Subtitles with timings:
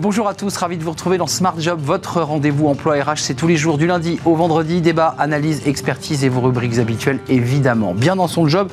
[0.00, 3.18] Bonjour à tous, ravi de vous retrouver dans Smart Job, votre rendez-vous emploi RH.
[3.18, 4.80] C'est tous les jours du lundi au vendredi.
[4.80, 7.92] Débat, analyse, expertise et vos rubriques habituelles, évidemment.
[7.92, 8.70] Bien dans son job,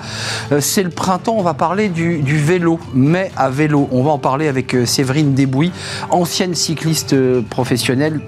[0.53, 1.35] euh, c'est le printemps.
[1.38, 3.89] On va parler du, vélo, mais à vélo.
[3.91, 5.73] On va en parler avec euh, Séverine Desbouilly,
[6.11, 8.21] ancienne cycliste euh, professionnelle,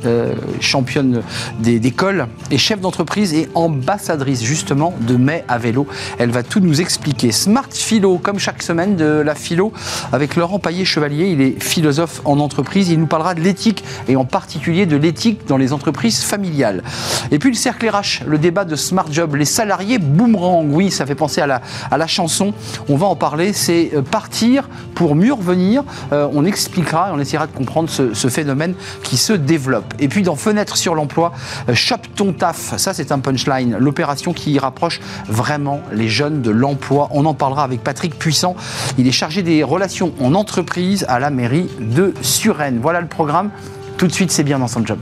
[0.60, 1.22] championne
[1.62, 5.88] d'école et chef d'entreprise et ambassadrice justement de mai à vélo.
[6.18, 7.32] Elle va tout nous expliquer.
[7.32, 9.72] Smart Philo, comme chaque semaine de la philo
[10.12, 11.28] avec Laurent Paillet-Chevalier.
[11.28, 15.46] Il est philosophe en entreprise il nous parlera de l'éthique et en particulier de l'éthique
[15.48, 16.84] dans les entreprises familiales.
[17.32, 20.68] Et puis le cercle RH, le débat de Smart Job, les salariés boomerang.
[20.72, 22.54] Oui, ça fait penser à la, chanson.
[22.88, 23.54] On va en parler.
[23.54, 25.84] C'est euh, partir pour mieux revenir.
[26.12, 29.94] Euh, on expliquera et on essaiera de comprendre ce, phénomène qui se développe.
[30.00, 31.34] Et puis dans Fenêtre sur l'emploi,
[31.68, 32.78] euh, Shop ton taf.
[32.78, 33.78] Ça, c'est un punchline.
[33.80, 37.10] L'opération qui rapproche vraiment les jeunes de l'emploi.
[37.12, 38.56] On en parlera avec Patrick Puissant.
[38.98, 42.79] Il est chargé des relations en entreprise à la mairie de Suresnes.
[42.80, 43.52] Voilà le programme.
[43.98, 45.00] Tout de suite, c'est bien dans son job.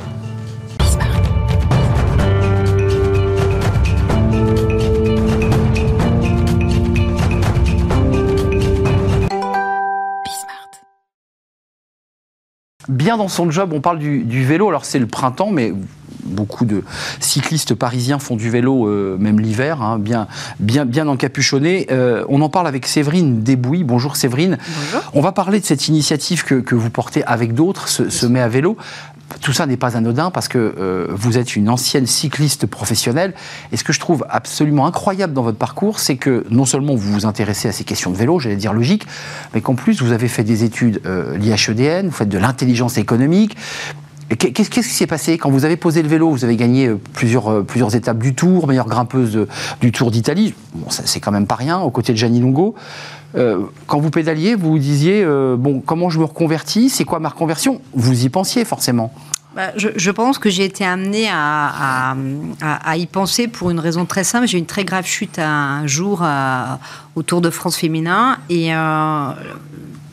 [12.90, 14.70] Bien dans son job, on parle du, vélo.
[14.70, 15.74] Alors c'est le printemps, mais
[16.28, 16.84] beaucoup de
[17.20, 20.28] cyclistes parisiens font du vélo, euh, même l'hiver, hein, bien,
[20.60, 21.88] bien, bien encapuchonnés.
[21.92, 23.84] Euh, on en parle avec Séverine Desbouilly.
[23.84, 24.58] Bonjour Séverine.
[24.68, 25.12] Bonjour.
[25.14, 28.48] On va parler de cette initiative que, vous portez avec d'autres, se, se met à
[28.48, 28.78] vélo
[29.42, 33.34] tout ça n'est pas anodin parce que euh, vous êtes une ancienne cycliste professionnelle.
[33.72, 37.12] Et ce que je trouve absolument incroyable dans votre parcours, c'est que non seulement vous
[37.12, 39.06] vous intéressez à ces questions de vélo, j'allais dire logique,
[39.54, 43.58] mais qu'en plus vous avez fait des études euh, l'IHEDN, vous faites de l'intelligence économique,
[44.36, 46.30] Qu'est-ce qui s'est passé quand vous avez posé le vélo?
[46.30, 49.48] Vous avez gagné euh, plusieurs, euh, plusieurs étapes du Tour, meilleure grimpeuse
[49.80, 50.54] du Tour d'Italie.
[50.74, 52.76] Bon, c'est quand même pas rien, aux côtés de Gianni Lungo.
[53.36, 55.26] Euh, quand vous pédaliez, vous vous disiez
[55.58, 56.90] bon, comment je me reconvertis?
[56.90, 57.82] C'est quoi ma reconversion?
[57.94, 59.14] Vous y pensiez forcément.
[59.56, 62.16] Bah, je, pense que j'ai été amenée à,
[62.96, 64.46] y penser pour une raison très simple.
[64.48, 66.24] J'ai eu une très grave chute un jour
[67.16, 68.72] au Tour de France féminin et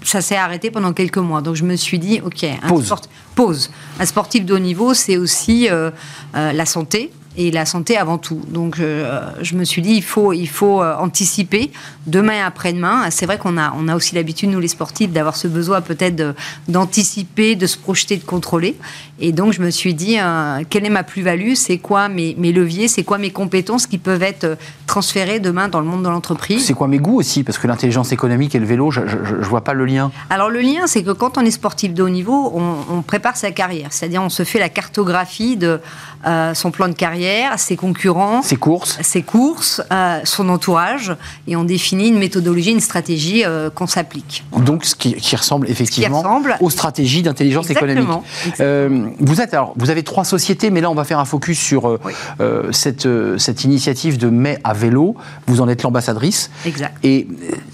[0.05, 1.41] ça s'est arrêté pendant quelques mois.
[1.41, 2.95] Donc je me suis dit, ok, un, pause.
[3.35, 3.71] pause.
[3.99, 5.91] un sportif de haut niveau, c'est aussi euh,
[6.37, 8.41] euh, la santé, et la santé avant tout.
[8.49, 11.71] Donc euh, je me suis dit, il faut, il faut euh, anticiper
[12.07, 13.11] demain après-demain.
[13.11, 16.35] C'est vrai qu'on a, on a aussi l'habitude, nous les sportifs, d'avoir ce besoin peut-être
[16.69, 18.77] d'anticiper, de, se projeter, de contrôler.
[19.21, 21.55] Et donc je me suis dit, euh, quelle est ma plus-value?
[21.55, 22.89] C'est quoi mes, mes leviers?
[22.89, 24.57] C'est quoi mes compétences qui peuvent être
[24.87, 26.65] transférées demain dans le monde de l'entreprise?
[26.65, 27.43] C'est quoi mes goûts aussi?
[27.43, 30.13] Parce que l'intelligence économique et le vélo, je ne vois pas le lien.
[30.31, 33.37] Alors le lien, c'est que quand on est sportif de haut niveau, on, on prépare
[33.37, 33.89] sa carrière.
[33.91, 35.81] C'est-à-dire on se fait la cartographie de
[36.55, 37.24] son plan de carrière
[37.57, 41.15] ses concurrents, ses courses, ses courses euh, son entourage,
[41.47, 44.45] et on définit une méthodologie, une stratégie euh, qu'on s'applique.
[44.57, 46.23] Donc, ce qui, ressemble effectivement
[46.61, 48.09] aux stratégies d'intelligence économique.
[48.61, 51.59] Euh, vous êtes alors, vous avez trois sociétés, mais là, on va faire un focus
[51.59, 51.99] sur
[52.71, 53.09] cette,
[53.39, 55.17] cette initiative de mai à vélo.
[55.47, 56.51] Vous en êtes l'ambassadrice.
[56.67, 56.97] Exact.
[57.03, 57.27] Et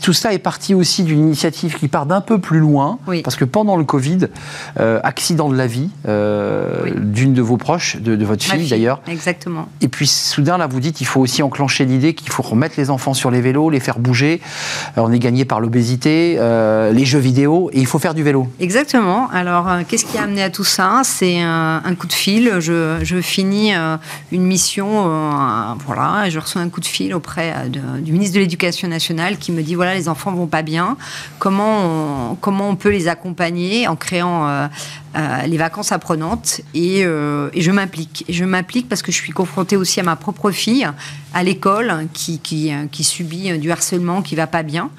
[0.02, 3.44] tout ça est parti aussi d'une initiative qui part d'un peu plus loin, parce que
[3.44, 4.28] pendant le Covid,
[4.76, 9.02] accident de la vie d'une de vos proches, de, de votre fille d'ailleurs.
[9.40, 12.74] Exactement et puis soudain, là, vous dites qu'il faut aussi enclencher l'idée qu'il faut remettre
[12.76, 14.40] les enfants sur les vélos, les faire bouger.
[14.96, 18.22] Euh, on est gagné par l'obésité, euh, les jeux vidéo, et il faut faire du
[18.22, 18.48] vélo.
[18.60, 19.30] Exactement.
[19.30, 21.00] Alors, euh, qu'est-ce qui a amené à tout ça?
[21.04, 22.60] C'est un, coup de fil.
[22.60, 23.72] Je, finis
[24.32, 28.88] une mission, voilà, et je reçois un coup de fil auprès du ministre de l'Éducation
[28.88, 30.96] nationale qui me dit voilà, les enfants vont pas bien.
[31.38, 34.68] Comment comment on peut les accompagner en créant
[35.16, 38.24] euh, les vacances apprenantes euh, et, je m'implique.
[38.28, 40.88] Et je m'implique parce que je suis confrontée aussi à ma propre fille
[41.32, 44.90] à l'école qui, qui, subit du harcèlement, qui va pas bien.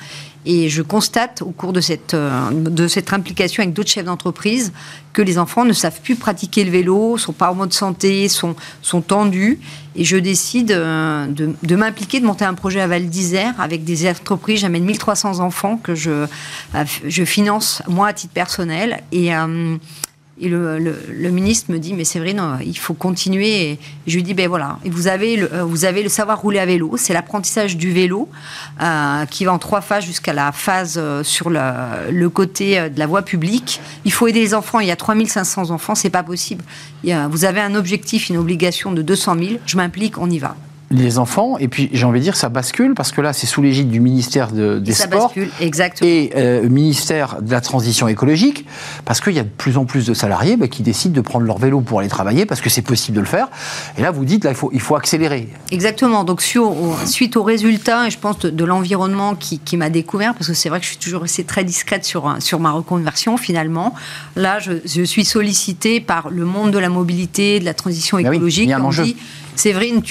[0.46, 4.74] Et je constate au cours de cette, euh, de cette implication avec d'autres chefs d'entreprise
[5.14, 8.56] que les enfants ne savent plus pratiquer le vélo, sont pas en mode santé, sont,
[8.82, 9.60] sont tendus.
[9.96, 14.10] Et je décide de, de m'impliquer, de monter un projet à Val d'Isère avec des
[14.10, 14.62] entreprises.
[14.62, 16.26] J'amène 1300 enfants que je,
[17.06, 19.04] je finance, moi, à titre personnel.
[19.12, 19.32] Et,
[20.44, 23.72] et le, ministre me dit, mais Séverine, il faut continuer.
[23.72, 26.58] Et je lui dis, ben voilà, vous avez le, euh, vous avez le savoir rouler
[26.58, 26.96] à vélo.
[26.98, 28.28] C'est l'apprentissage du vélo
[28.82, 33.06] euh, qui va en trois phases jusqu'à la phase euh, sur le, côté de la
[33.06, 33.82] voie publique.
[34.04, 34.80] Il faut aider les enfants.
[34.80, 36.64] Il y a 3500 enfants, c'est pas possible.
[37.04, 39.50] vous avez un objectif, une obligation de 200 000.
[39.68, 40.56] Je m'implique, on y va.
[40.92, 41.58] Les enfants.
[41.58, 44.00] Et puis, j'ai envie de dire, ça bascule parce que là, c'est sous l'égide du
[44.00, 46.10] ministère des ça Sports bascule, exactement.
[46.10, 48.66] et euh, ministère de la Transition écologique,
[49.06, 51.46] parce qu'il y a de plus en plus de salariés bah, qui décident de prendre
[51.46, 53.48] leur vélo pour aller travailler parce que c'est possible de le faire.
[53.98, 55.50] Et là, vous dites, là, il faut, il faut accélérer.
[55.72, 56.24] Exactement.
[56.24, 60.34] Donc, sur, suite aux résultats, et je pense de, de l'environnement qui, qui m'a découvert,
[60.34, 63.38] parce que c'est vrai que je suis toujours restée très discrète sur, sur ma reconversion,
[63.38, 63.94] finalement.
[64.36, 68.30] Là, je, je suis sollicitée par le monde de la mobilité, de la transition Ah
[68.30, 68.66] oui, écologique.
[68.66, 69.04] il y a un qui ont enjeu.
[69.04, 69.16] dit,
[69.56, 70.02] Séverine,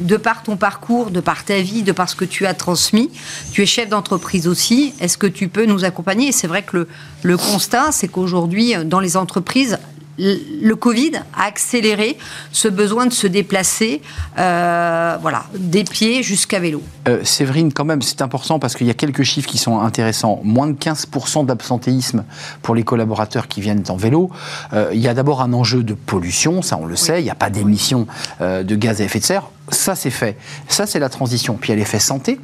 [0.00, 3.10] de par ton parcours, de par ta vie, de par ce que tu as transmis,
[3.52, 4.94] tu es chef d'entreprise aussi.
[5.00, 6.32] Est-ce que tu peux nous accompagner?
[6.32, 6.88] C'est vrai que le,
[7.22, 9.78] le constat, c'est qu'aujourd'hui, dans les entreprises,
[10.18, 12.16] le Covid a accéléré
[12.52, 14.00] ce besoin de se déplacer,
[14.38, 16.82] euh, voilà, des pieds jusqu'à vélo.
[17.08, 20.40] Euh, Séverine, quand même, c'est important parce qu'il y a quelques chiffres qui sont intéressants.
[20.44, 22.24] Moins de 15% d'absentéisme
[22.62, 24.30] pour les collaborateurs qui viennent en vélo.
[24.72, 27.30] Euh, il y a d'abord un enjeu de pollution, ça on le sait, il n'y
[27.30, 28.06] a pas d'émissions
[28.40, 29.44] de gaz à effet de serre.
[29.70, 30.36] Ça, c'est fait.
[30.68, 31.56] Ça, c'est la transition.
[31.60, 32.38] Puis il y a l'effet santé.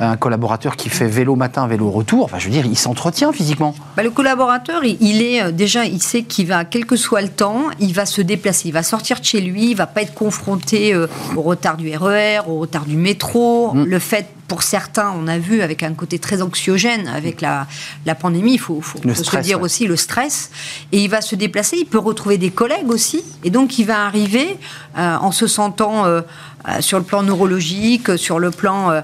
[0.00, 3.74] Un collaborateur qui fait vélo matin, vélo retour, enfin, je veux dire, il s'entretient physiquement.
[3.96, 7.28] Bah, le collaborateur, il, est euh, déjà, il sait qu'il va, quel que soit le
[7.28, 10.14] temps, il va se déplacer, il va sortir de chez lui, il va pas être
[10.14, 11.06] confronté euh,
[11.36, 13.72] au retard du RER, au retard du métro.
[13.72, 13.84] Mm.
[13.84, 17.66] Le fait, pour certains, on a vu avec un côté très anxiogène avec la,
[18.06, 19.64] la pandémie, il faut, se stress, dire ouais.
[19.64, 20.50] aussi le stress.
[20.92, 24.04] Et il va se déplacer, il peut retrouver des collègues aussi, et donc il va
[24.04, 24.58] arriver
[24.98, 26.20] euh, en se sentant euh,
[26.68, 29.02] euh, sur le plan neurologique, sur le plan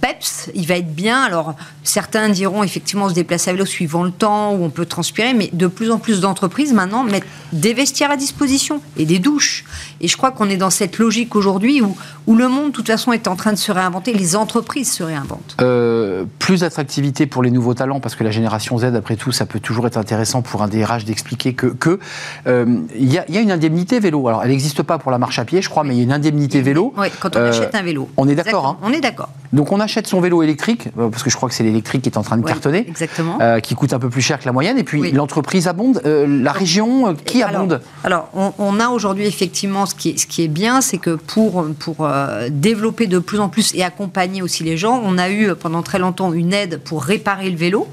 [0.00, 1.22] PEPS, il va être bien.
[1.22, 1.54] Alors,
[1.84, 5.48] certains diront effectivement se déplacer à vélo suivant le temps, où on peut transpirer, mais
[5.52, 9.64] de plus en plus d'entreprises maintenant mettent des vestiaires à disposition et des douches.
[10.00, 12.88] Et je crois qu'on est dans cette logique aujourd'hui où, où le monde, de toute
[12.88, 15.56] façon, est en train de se réinventer, les entreprises se réinventent.
[15.60, 19.44] Euh, plus d'attractivité pour les nouveaux talents, parce que la génération Z, après tout, ça
[19.44, 21.98] peut toujours être intéressant pour un DRH d'expliquer que que,
[22.46, 24.26] euh, il y, a, il y a une indemnité vélo.
[24.28, 26.04] Alors, elle n'existe pas pour la marche à pied, je crois, mais il y a
[26.04, 26.94] une indemnité vélo.
[26.96, 28.08] Oui, quand on Euh, achète un vélo.
[28.16, 28.78] on est d'accord, Exactement.
[28.82, 29.28] On est d'accord.
[29.54, 32.08] Donc, on achète son vélo électrique, euh, parce que je crois que c'est l'électrique qui
[32.10, 32.84] est en train de cartonner.
[32.88, 33.38] Exactement.
[33.40, 35.12] euh, qui coûte un peu plus cher que la moyenne, et puis Oui.
[35.12, 36.02] l'entreprise abonde.
[36.04, 37.80] Euh, la région, euh, qui alors, abonde?
[38.02, 41.14] Alors, on, on a aujourd'hui effectivement ce qui est, ce qui est bien, c'est que
[41.14, 42.06] pour, pour
[42.50, 45.98] développer de plus en plus et accompagner aussi les gens, on a eu pendant très
[45.98, 47.86] longtemps une aide pour réparer le vélo.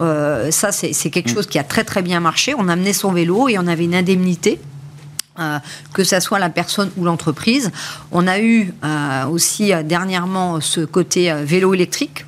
[0.00, 1.10] Ça, c'est c'est Mm.
[1.10, 2.54] quelque chose qui a très très bien marché.
[2.56, 4.60] On amenait son vélo et on avait une indemnité.
[5.38, 5.58] Euh,
[5.92, 7.70] que ça soit la personne ou l'entreprise.
[8.10, 12.24] On a eu euh, aussi euh, dernièrement ce côté vélo électrique,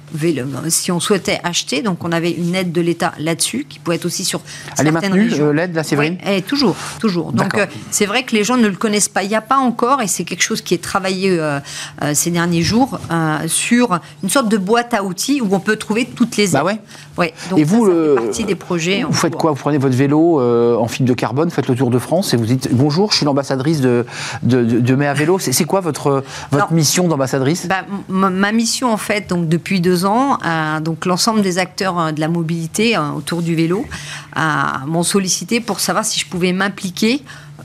[0.69, 1.83] si on souhaitait acheter.
[1.83, 4.41] Donc on avait une aide de l'État là-dessus, qui pouvait être aussi sur
[4.79, 5.47] Elle est certaines maintenue, régions.
[5.47, 7.33] euh, l'aide, la Séverine Oui, et toujours, toujours.
[7.33, 9.23] Donc euh, c'est vrai que les gens ne le connaissent pas.
[9.23, 11.59] Il n'y a pas encore, et c'est quelque chose qui est travaillé euh,
[12.15, 12.99] ces derniers jours,
[13.47, 16.65] sur une sorte de boîte à outils où on peut trouver toutes les Bah aides.
[16.67, 16.81] ouais.
[17.19, 19.03] Ouais, donc Et vous, ça, ça le- fait partie des projets.
[19.07, 19.41] Vous faites cours.
[19.43, 19.51] quoi?
[19.53, 22.37] Vous prenez votre vélo en fibre de carbone, vous faites le tour de France et
[22.37, 24.07] vous dites bonjour, je suis l'ambassadrice de,
[24.43, 25.39] de, de, de à vélo.
[25.39, 27.67] C'est quoi votre, votre mission d'ambassadrice?
[27.67, 32.13] Bah, ma mission, en fait, donc depuis deux ans, euh, donc l'ensemble des acteurs euh,
[32.13, 33.85] de la mobilité euh, autour du vélo
[34.87, 37.23] m'ont sollicité pour savoir si je pouvais m'impliquer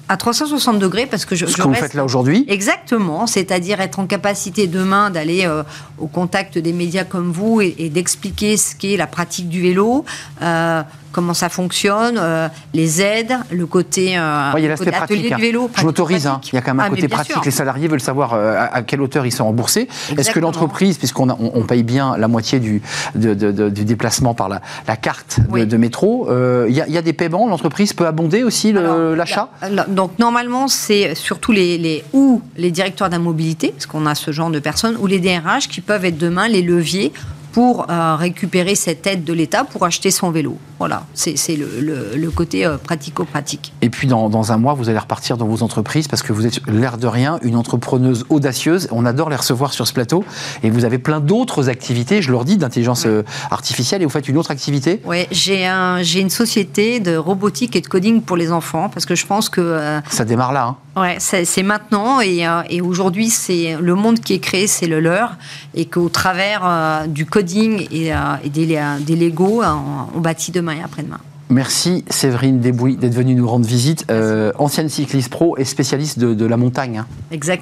[0.07, 2.45] à 360 degrés parce que je, Ce je que vous faites là aujourd'hui.
[2.47, 5.63] Exactement, c'est-à-dire être en capacité demain d'aller euh,
[5.97, 10.05] au contact des médias comme vous et, et d'expliquer ce qu'est la pratique du vélo,
[10.41, 10.83] euh,
[11.15, 15.15] comment ça fonctionne, euh, les aides, le côté, euh, Ouais, il y a l'aspect pratique.
[15.17, 15.37] atelier hein.
[15.37, 15.69] du vélo.
[15.77, 16.41] Je m'autorise, hein.
[16.51, 17.31] il y a quand même un Ah, côté pratique.
[17.31, 17.41] sûr.
[17.45, 19.87] Les salariés veulent savoir euh, à, quelle hauteur ils sont remboursés.
[20.17, 22.81] Est-ce que l'entreprise, puisqu'on a- on, on paye bien la moitié du,
[23.15, 25.65] de- de- de- du déplacement par la, la carte de, Oui.
[25.65, 27.47] de métro, euh, il y, a- il y a des paiements?
[27.47, 29.47] L'entreprise peut abonder aussi l'achat?
[29.87, 34.15] Donc normalement, c'est surtout les, les ou les directeurs de la mobilité, parce qu'on a
[34.15, 37.13] ce genre de personnes, ou les DRH qui peuvent être demain les leviers
[37.53, 37.85] pour
[38.19, 40.57] récupérer cette aide de l'État pour acheter son vélo.
[40.79, 43.71] Voilà, c'est le, le- le côté euh, pratico-pratique.
[43.81, 46.45] Et puis dans, dans un mois, vous allez repartir dans vos entreprises parce que vous
[46.45, 48.87] êtes l'air de rien une entrepreneuse audacieuse.
[48.91, 50.23] On adore les recevoir sur ce plateau.
[50.63, 54.01] Et vous avez plein d'autres activités, je leur dis, d'intelligence euh, artificielle.
[54.01, 55.01] Et vous faites une autre activité?
[55.05, 59.05] Ouais, j'ai un, j'ai une société de robotique et de coding pour les enfants parce
[59.05, 60.65] que je pense que euh, Ça démarre là.
[60.65, 60.75] hein.
[60.97, 65.01] Ouais, c'est maintenant et, euh, et aujourd'hui c'est le monde qui est créé, c'est le
[65.01, 65.35] leur
[65.73, 68.13] et qu'au travers euh, du coding et,
[68.45, 71.19] et des, des Lego, on, on bâtit demain et après-demain.
[71.49, 74.05] Merci Séverine Desbouilles d'être venue nous rendre visite.
[74.09, 77.07] Euh, ancienne cycliste pro et spécialiste de, de la montagne, hein,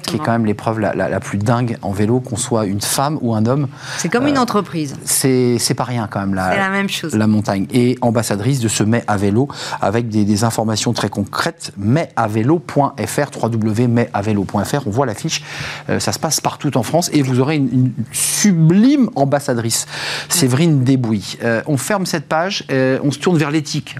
[0.02, 2.80] qui est quand même l'épreuve la, la- la plus dingue en vélo, qu'on soit une
[2.80, 3.68] femme ou un homme.
[3.98, 4.96] C'est comme une entreprise.
[5.04, 7.14] C'est pas rien quand même C'est la la, même chose.
[7.14, 7.66] la montagne.
[7.72, 9.48] Et ambassadrice de ce mai à vélo
[9.82, 11.72] avec des, des informations très concrètes.
[11.76, 14.86] maiavélo.fr, www.maiavélo.fr.
[14.86, 15.42] On voit l'affiche.
[15.90, 19.86] Euh, ça se passe partout en France et vous aurez une, une sublime ambassadrice,
[20.30, 21.36] Séverine Desbouilles.
[21.42, 23.50] Euh, on ferme cette page, euh, on se tourne vers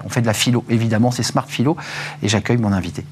[0.04, 1.76] On fait de la philo, évidemment, c'est Smart Philo.
[2.22, 3.04] Et j'accueille mon invité.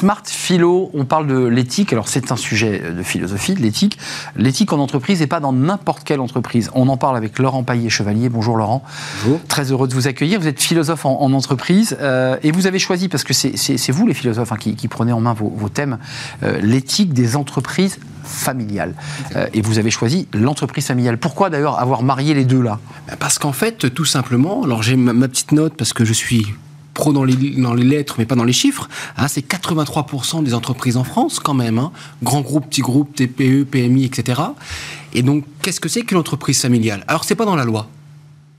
[0.00, 1.92] Smart Philo, on parle de l'éthique.
[1.92, 3.98] Alors, c'est un sujet de philosophie, de l'éthique.
[4.34, 6.70] L'éthique en entreprise et pas dans n'importe quelle entreprise.
[6.74, 8.30] On en parle avec Laurent Paillet-Chevalier.
[8.30, 8.82] Bonjour Laurent.
[9.22, 9.40] Bonjour.
[9.46, 10.40] Très heureux de vous accueillir.
[10.40, 14.14] Vous êtes philosophe en, entreprise euh, et vous avez choisi, parce que c'est vous les
[14.14, 15.98] philosophes hein, qui, prenez en main vos, thèmes,
[16.44, 18.94] euh, l'éthique des entreprises familiales.
[19.36, 21.18] Euh, et vous avez choisi l'entreprise familiale.
[21.18, 22.78] Pourquoi d'ailleurs avoir marié les deux là?
[23.18, 26.46] Parce qu'en fait, tout simplement, alors j'ai ma petite note parce que je suis
[26.94, 30.54] pro dans les, dans les lettres, mais pas dans les chiffres, hein, c'est 83% des
[30.54, 31.92] entreprises en France quand même, hein,
[32.22, 34.40] grands groupes, petits groupes, TPE, PMI, etc.
[35.14, 37.04] Et donc, qu'est-ce que c'est qu'une entreprise familiale?
[37.08, 37.88] Alors, c'est pas dans la loi.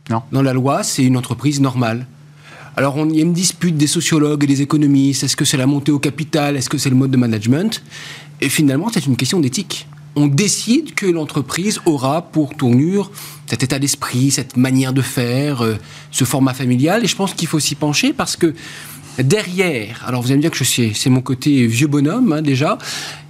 [0.09, 0.23] Non.
[0.31, 2.07] Dans la loi, c'est une entreprise normale.
[2.75, 5.23] Alors, il y a une dispute des sociologues et des économistes.
[5.23, 6.55] Est-ce que c'est la montée au capital?
[6.55, 7.83] Est-ce que c'est le mode de management?
[8.39, 13.11] Et finalement, c'est une question d'éthique on décide que l'entreprise aura pour tournure
[13.47, 15.77] cet état d'esprit, cette manière de faire, euh,
[16.11, 17.03] ce format familial.
[17.03, 18.53] Et je pense qu'il faut s'y pencher parce que
[19.19, 22.77] derrière, alors vous allez me dire que c'est mon côté vieux bonhomme hein, déjà,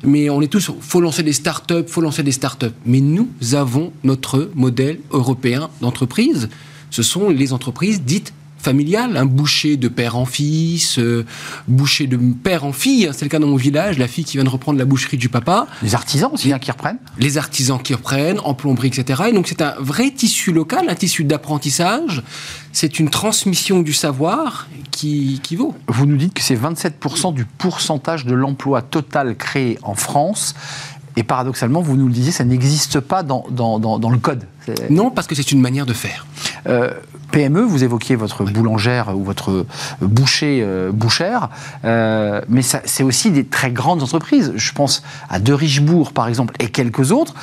[0.03, 2.73] mais on est tous, faut lancer des startups, faut lancer des startups.
[2.85, 6.49] Mais nous avons notre modèle européen d'entreprise.
[6.89, 11.25] Ce sont les entreprises dites familiale, un boucher de père en fils, euh,
[11.67, 14.37] boucher de père en fille, hein, c'est le cas dans mon village, la fille qui
[14.37, 15.67] vient de reprendre la boucherie du papa.
[15.81, 19.23] Les artisans aussi hein, qui reprennent Les artisans qui reprennent, en plomberie, etc.
[19.29, 22.23] Et donc c'est un vrai tissu local, un tissu d'apprentissage,
[22.73, 25.75] c'est une transmission du savoir qui, qui vaut.
[25.87, 30.55] Vous nous dites que c'est 27% du pourcentage de l'emploi total créé en France.
[31.17, 34.45] Et paradoxalement, vous nous le disiez, ça n'existe pas dans, dans, dans, le code.
[34.89, 36.25] Non, parce que c'est une manière de faire.
[36.67, 36.91] Euh,
[37.31, 39.65] PME, vous évoquiez votre boulangère ou votre
[40.01, 41.49] boucher, euh, bouchère,
[41.85, 44.53] euh, mais c'est aussi des très grandes entreprises.
[44.55, 47.33] Je pense à De Richebourg, par exemple, et quelques autres,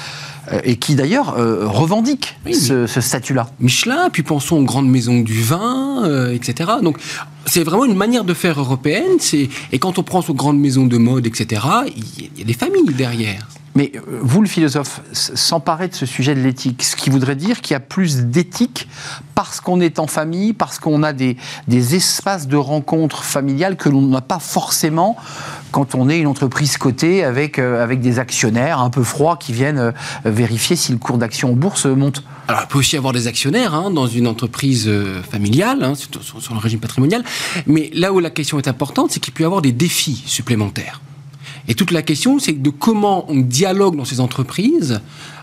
[0.53, 3.49] euh, et qui d'ailleurs revendiquent ce, statut-là.
[3.61, 6.71] Michelin, puis pensons aux grandes maisons du vin, etc.
[6.83, 6.99] Donc
[7.47, 9.19] c'est vraiment une manière de faire européenne.
[9.73, 11.63] Et quand on prend aux grandes maisons de mode, etc.,
[11.97, 13.47] il y a des familles derrière.
[13.79, 17.61] Mais euh, vous, le philosophe, s'emparer de ce sujet de l'éthique, ce qui voudrait dire
[17.61, 18.89] qu'il y a plus d'éthique
[19.37, 21.37] parce qu'on est en famille, parce qu'on a des,
[21.69, 25.17] des espaces de rencontres familiales que l'on n'a pas forcément
[25.71, 29.53] quand on est une entreprise cotée avec, euh, avec des actionnaires un peu froids qui
[29.53, 29.93] viennent euh,
[30.25, 32.25] vérifier si le cours d'action en bourse monte.
[32.49, 34.91] Alors, il peut aussi y avoir des actionnaires hein, dans une entreprise
[35.31, 36.11] familiale, hein, sur,
[36.43, 37.23] sur, le régime patrimonial.
[37.69, 41.01] Mais là où la question est importante, c'est qu'il peut y avoir des défis supplémentaires.
[41.71, 45.01] Et toute la question, c'est de comment on dialogue dans ces entreprises.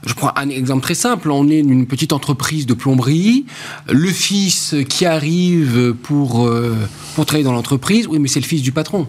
[0.08, 1.30] Je prends un exemple très simple.
[1.30, 3.46] On est une petite entreprise de plomberie.
[3.88, 6.76] Le fils qui arrive pour, euh,
[7.14, 9.08] pour travailler dans l'entreprise, oui, mais c'est le fils du patron.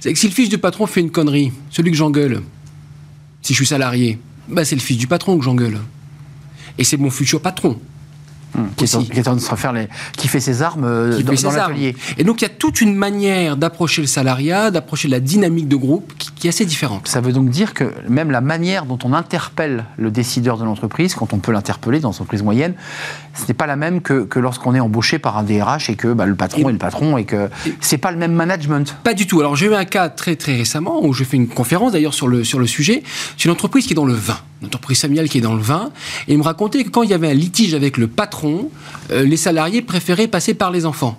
[0.00, 2.42] C'est que si le fils du patron fait une connerie, celui que j'engueule,
[3.42, 5.78] si je suis salarié, bah c'est le fils du patron que j'engueule.
[6.78, 7.78] Et c'est mon futur patron.
[8.56, 11.50] Hum, qui, est en, train de faire les, qui fait ses armes euh, dans, dans
[11.50, 11.96] l'atelier.
[12.18, 15.74] Et donc il y a toute une manière d'approcher le salariat, d'approcher la dynamique de
[15.74, 17.08] groupe qui, est assez différente.
[17.08, 21.14] Ça veut donc dire que même la manière dont on interpelle le décideur de l'entreprise,
[21.14, 22.74] quand on peut l'interpeller dans l'entreprise moyenne,
[23.34, 26.12] ce n'est pas la même que, que lorsqu'on est embauché par un DRH et que
[26.12, 27.48] bah, le patron est le patron et que
[27.80, 28.96] c'est pas le même management.
[29.02, 29.40] Pas du tout.
[29.40, 32.28] Alors j'ai eu un cas très très récemment où je fais une conférence d'ailleurs sur
[32.28, 33.02] le, sur le sujet.
[33.36, 35.62] C'est une entreprise qui est dans le vin, une entreprise familiale qui est dans le
[35.62, 35.90] vin,
[36.28, 38.70] et il me racontait que quand il y avait un litige avec le patron,
[39.10, 41.18] euh, les salariés préféraient passer par les enfants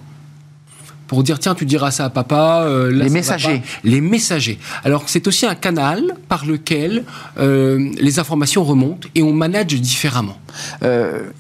[1.08, 3.62] pour dire tiens tu diras ça à papa euh, les messagers.
[3.84, 4.60] les messagers.
[4.84, 7.04] Alors c'est aussi un canal par lequel
[7.38, 10.38] euh, les informations remontent et on manage différemment.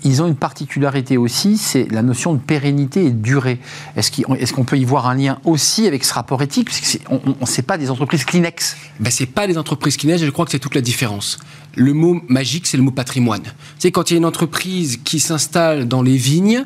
[0.03, 3.59] Ils ont une particularité aussi c'est la notion de pérennité et de durée.
[3.95, 6.69] Est-ce qu'on peut y voir un lien aussi avec ce rapport éthique?
[6.69, 10.29] Parce on ne sait pas des entreprises Kleenex ben, c'est pas des entreprises Kleenex je
[10.29, 11.39] crois que c'est toute la différence.
[11.75, 13.43] Le mot magique, c'est le mot patrimoine.
[13.79, 16.63] C'est quand il y a une entreprise qui s'installe dans les vignes,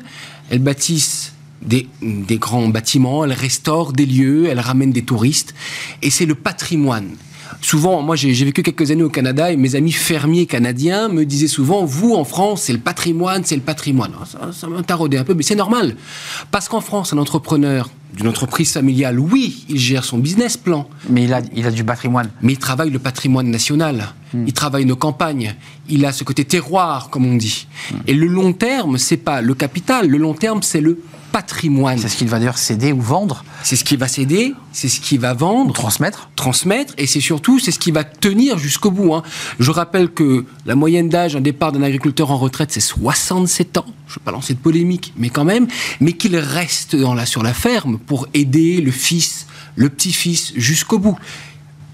[0.50, 5.54] elle bâtisse des, des, grands bâtiments, elle restaure des lieux, elle ramène des touristes,
[6.02, 7.10] et c'est le patrimoine.
[7.62, 11.48] Souvent, moi j'ai vécu quelques années au Canada et mes amis fermiers canadiens me disaient
[11.48, 14.12] souvent, vous en France, c'est le patrimoine, c'est le patrimoine.
[14.24, 15.96] Ça, ça m'a taraudé un peu, mais c'est normal.
[16.50, 20.88] Parce qu'en France, un entrepreneur d'une entreprise familiale, oui, il gère son business plan.
[21.08, 22.30] Mais il a, il a du patrimoine.
[22.42, 24.12] Mais il travaille le patrimoine national.
[24.32, 24.44] Hmm.
[24.46, 25.54] Il travaille nos campagnes.
[25.88, 27.66] Il a ce côté terroir, comme on dit.
[27.90, 27.96] Hmm.
[28.06, 30.08] Et le long terme, c'est pas le capital.
[30.08, 31.00] Le long terme, c'est le
[31.32, 31.98] patrimoine.
[31.98, 33.44] C'est ce qu'il va d'ailleurs céder ou vendre.
[33.62, 35.72] C'est ce qu'il va céder, c'est ce qu'il va vendre.
[35.72, 36.30] transmettre.
[36.36, 39.14] Transmettre, et c'est surtout, c'est ce qui va tenir jusqu'au bout.
[39.14, 39.22] Hein.
[39.58, 43.84] Je rappelle que la moyenne d'âge un départ d'un agriculteur en retraite, c'est 67 ans.
[44.06, 45.66] Je ne vais pas lancer de polémique, mais quand même.
[46.00, 49.46] Mais qu'il reste dans la, sur la ferme pour aider le fils,
[49.76, 51.18] le petit-fils jusqu'au bout.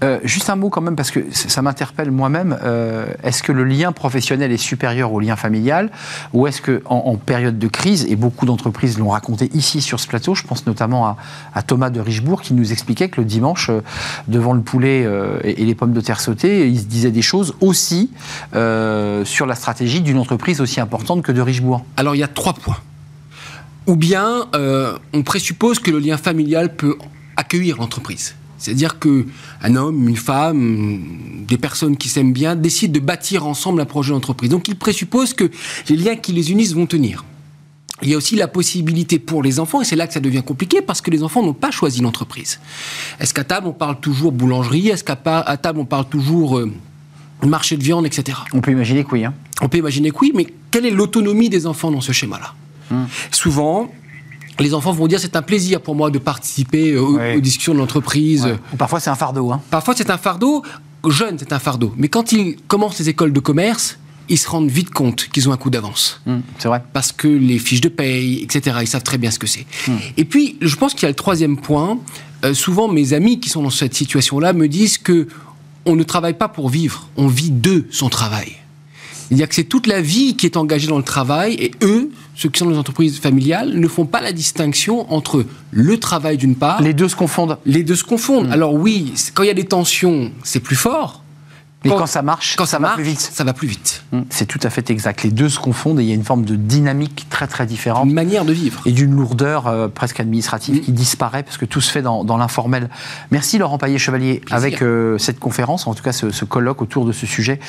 [0.03, 2.57] Euh, juste un mot quand même, parce que ça m'interpelle moi-même.
[2.61, 5.89] Euh, est-ce que le lien professionnel est supérieur au lien familial
[6.33, 10.07] Ou est-ce qu'en en, période de crise, et beaucoup d'entreprises l'ont raconté ici sur ce
[10.07, 11.17] plateau, je pense notamment
[11.53, 13.81] à, Thomas de Richebourg qui nous expliquait que le dimanche, euh,
[14.27, 15.07] devant le poulet
[15.43, 18.11] et, les pommes de terre sautées, il se disait des choses aussi
[18.53, 21.83] sur la stratégie d'une entreprise aussi importante que de Richebourg.
[21.97, 22.77] Alors il y a trois points.
[23.87, 26.97] Ou bien on présuppose que le lien familial peut
[27.35, 28.35] accueillir l'entreprise.
[28.57, 30.99] C'est-à-dire qu'un homme, une femme,
[31.47, 34.49] des personnes qui s'aiment bien décident de bâtir ensemble un projet d'entreprise.
[34.49, 35.49] Donc il présuppose que
[35.89, 37.23] les liens qui les unissent vont tenir.
[38.03, 40.43] Il y a aussi la possibilité pour les enfants, et c'est là que ça devient
[40.43, 42.59] compliqué, parce que les enfants n'ont pas choisi l'entreprise.
[43.19, 44.89] Est-ce qu'à table on parle toujours boulangerie?
[44.89, 46.71] Est-ce qu'à table on parle toujours euh,
[47.43, 48.37] marché de viande, etc.
[48.53, 49.25] On peut imaginer que oui.
[49.25, 49.33] Hein.
[49.61, 52.53] On peut imaginer que oui, mais quelle est l'autonomie des enfants dans ce schéma-là?
[52.91, 53.07] Hum.
[53.31, 53.91] Souvent,
[54.59, 57.79] les enfants vont dire c'est un plaisir pour moi de participer euh, aux, discussions de
[57.79, 58.47] l'entreprise.
[58.77, 59.51] Parfois c'est un fardeau.
[59.51, 59.61] Hein.
[59.69, 60.63] Parfois c'est un fardeau.
[61.07, 61.93] Jeune, c'est un fardeau.
[61.95, 63.97] Mais quand ils commencent les écoles de commerce,
[64.29, 66.21] ils se rendent vite compte qu'ils ont un coup d'avance.
[66.27, 66.83] Hum, c'est vrai.
[66.93, 69.65] Parce que les fiches de paye, etc., ils savent très bien ce que c'est.
[69.87, 69.97] Hum.
[70.17, 71.99] Et puis, je pense qu'il y a le troisième point.
[72.43, 75.27] Euh, souvent, mes amis qui sont dans cette situation-là me disent que
[75.85, 78.57] on ne travaille pas pour vivre, on vit de son travail.
[79.27, 82.49] C'est-à-dire que c'est toute la vie qui est engagée dans le travail et eux, ceux
[82.49, 86.55] qui sont dans les entreprises familiales, ne font pas la distinction entre le travail d'une
[86.55, 86.83] part.
[86.83, 87.57] Les deux se confondent.
[87.65, 88.49] Les deux se confondent.
[88.49, 88.51] Mmh.
[88.51, 91.23] Alors oui, quand il y a des tensions, c'est plus fort.
[91.89, 93.19] Mais quand, ça marche, quand ça, va plus vite.
[93.19, 94.03] Ça va plus vite.
[94.13, 95.23] Hum, c'est tout à fait exact.
[95.23, 98.07] Les deux se confondent et il y a une forme de dynamique très très différente.
[98.07, 98.81] Une manière de vivre.
[98.85, 100.81] Et d'une lourdeur euh, presque administrative hum.
[100.81, 102.89] qui disparaît parce que tout se fait dans, l'informel.
[103.31, 107.25] Merci Laurent Paillet-Chevalier avec euh, cette conférence, en tout cas ce, colloque autour de ce
[107.25, 107.59] sujet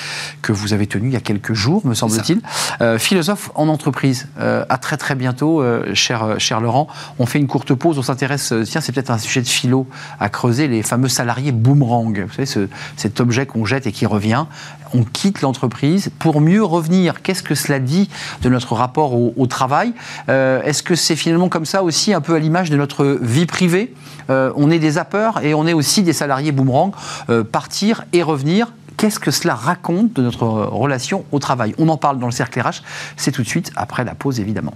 [0.42, 2.40] que vous avez tenu il y a quelques jours, me semble-t-il.
[2.80, 4.28] Euh, philosophe en entreprise.
[4.38, 5.62] à très très bientôt,
[5.94, 6.88] cher, cher Laurent.
[7.18, 9.86] On fait une courte pause, on s'intéresse, tiens, c'est peut-être un sujet de philo
[10.20, 12.24] à creuser, les fameux salariés boomerang.
[12.26, 14.46] Vous savez, ce, cet objet qu'on jette et qui revient,
[14.94, 17.22] on quitte l'entreprise pour mieux revenir.
[17.22, 18.08] Qu'est-ce que cela dit
[18.42, 19.92] de notre rapport au, travail?
[20.28, 23.46] Euh, Est-ce que c'est finalement comme ça aussi un peu à l'image de notre vie
[23.46, 23.94] privée?
[24.30, 26.92] Euh, On est des zappeurs et on est aussi des salariés boomerang,
[27.30, 28.72] euh, partir et revenir.
[28.96, 31.74] Qu'est-ce que cela raconte de notre relation au travail?
[31.78, 32.82] On en parle dans le cercle RH.
[33.16, 34.74] C'est tout de suite après la pause évidemment.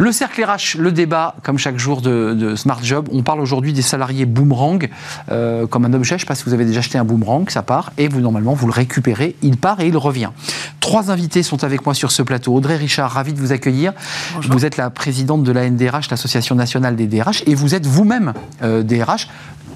[0.00, 3.10] Le cercle RH, le débat, comme chaque jour de, Smart Job.
[3.12, 4.88] On parle aujourd'hui des salariés boomerang
[5.30, 6.12] euh, comme un objet.
[6.12, 8.22] Je ne sais pas si vous avez déjà acheté un boomerang, ça part, et vous,
[8.22, 9.36] normalement, vous le récupérez.
[9.42, 10.30] Il part et il revient.
[10.80, 12.54] Trois invités sont avec moi sur ce plateau.
[12.54, 13.92] Audrey Richard, ravi de vous accueillir.
[14.48, 18.32] Vous êtes la présidente de la NDRH, l'Association nationale des DRH, et vous êtes vous-même
[18.62, 19.28] euh, DRH.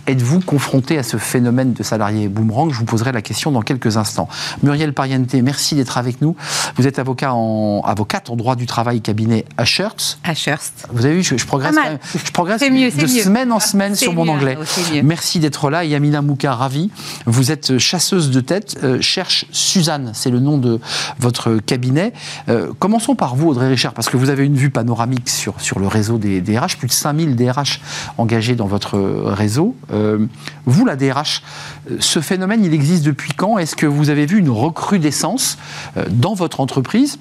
[0.06, 2.70] Êtes-vous confronté à ce phénomène de salariés boomerang?
[2.70, 4.28] Je vous poserai la question dans quelques instants.
[4.62, 6.36] Muriel Pariente, merci d'être avec nous.
[6.76, 10.18] Vous êtes avocat en, avocate en droit du travail cabinet Ashurst.
[10.22, 10.86] Ashurst.
[10.92, 11.74] Vous avez vu, je, progresse,
[12.14, 14.58] je progresse de semaine en semaine sur mon anglais.
[15.02, 15.84] merci d'être là.
[15.84, 16.90] Yamina Mouka, ravi.
[17.24, 18.78] Vous êtes chasseuse de tête.
[18.84, 20.80] Euh, cherche Suzanne, c'est le nom de
[21.18, 22.12] votre cabinet.
[22.50, 25.78] Euh, commençons par vous, Audrey Richard, parce que vous avez une vue panoramique sur, sur
[25.78, 27.80] le réseau des DRH, plus de 5000 DRH
[28.18, 29.74] engagés dans votre réseau.
[29.94, 30.26] Euh,
[30.66, 31.42] vous, la DRH,
[31.90, 33.58] euh, ce phénomène, il existe depuis quand?
[33.58, 35.58] Est-ce que vous avez vu une recrudescence
[35.96, 37.18] euh, dans votre entreprise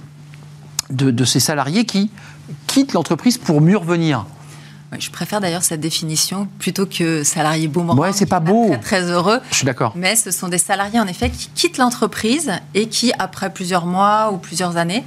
[0.90, 2.12] de, ces salariés qui
[2.68, 4.26] quittent l'entreprise pour mieux revenir?
[5.00, 7.98] Je préfère d'ailleurs cette définition plutôt que salarié boomerang.
[7.98, 8.68] Ouais, c'est pas beau.
[8.68, 9.40] Très, très heureux.
[9.50, 9.94] Je suis d'accord.
[9.96, 14.32] Mais ce sont des salariés en effet qui quittent l'entreprise et qui, après plusieurs mois
[14.32, 15.04] ou plusieurs années,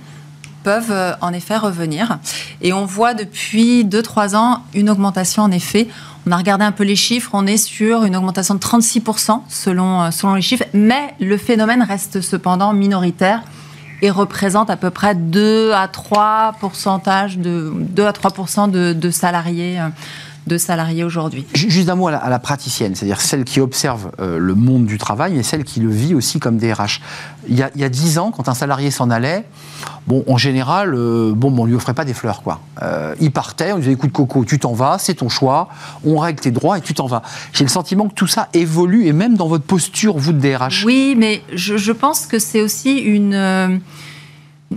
[0.65, 2.19] peuvent en effet revenir.
[2.63, 5.87] Et on voit depuis 2-3 ans une augmentation en effet.
[6.29, 10.03] On a regardé un peu les chiffres, on est sur une augmentation de 36% selon,
[10.03, 13.45] euh, selon les chiffres, mais le phénomène reste cependant minoritaire
[14.03, 16.57] et représente à peu près 2 à 3
[17.39, 19.89] de 2 à 3 de, de salariés euh,
[20.47, 21.45] de salariés aujourd'hui.
[21.55, 25.37] Juste un mot à la, praticienne, c'est-à-dire celle qui observe euh, le monde du travail
[25.39, 27.01] et celle qui le vit aussi comme DRH.
[27.49, 29.45] Il y a, il 10 ans, quand un salarié s'en allait,
[30.07, 32.61] bon, en général, euh, bon, on lui offrait pas des fleurs, quoi.
[32.83, 35.69] Euh, il partait, on lui disait, écoute Coco, tu t'en vas, c'est ton choix,
[36.05, 37.23] on règle tes droits et tu t'en vas.
[37.53, 40.85] J'ai le sentiment que tout ça évolue et même dans votre posture, vous de DRH.
[40.85, 43.81] Oui, mais je, je pense que c'est aussi une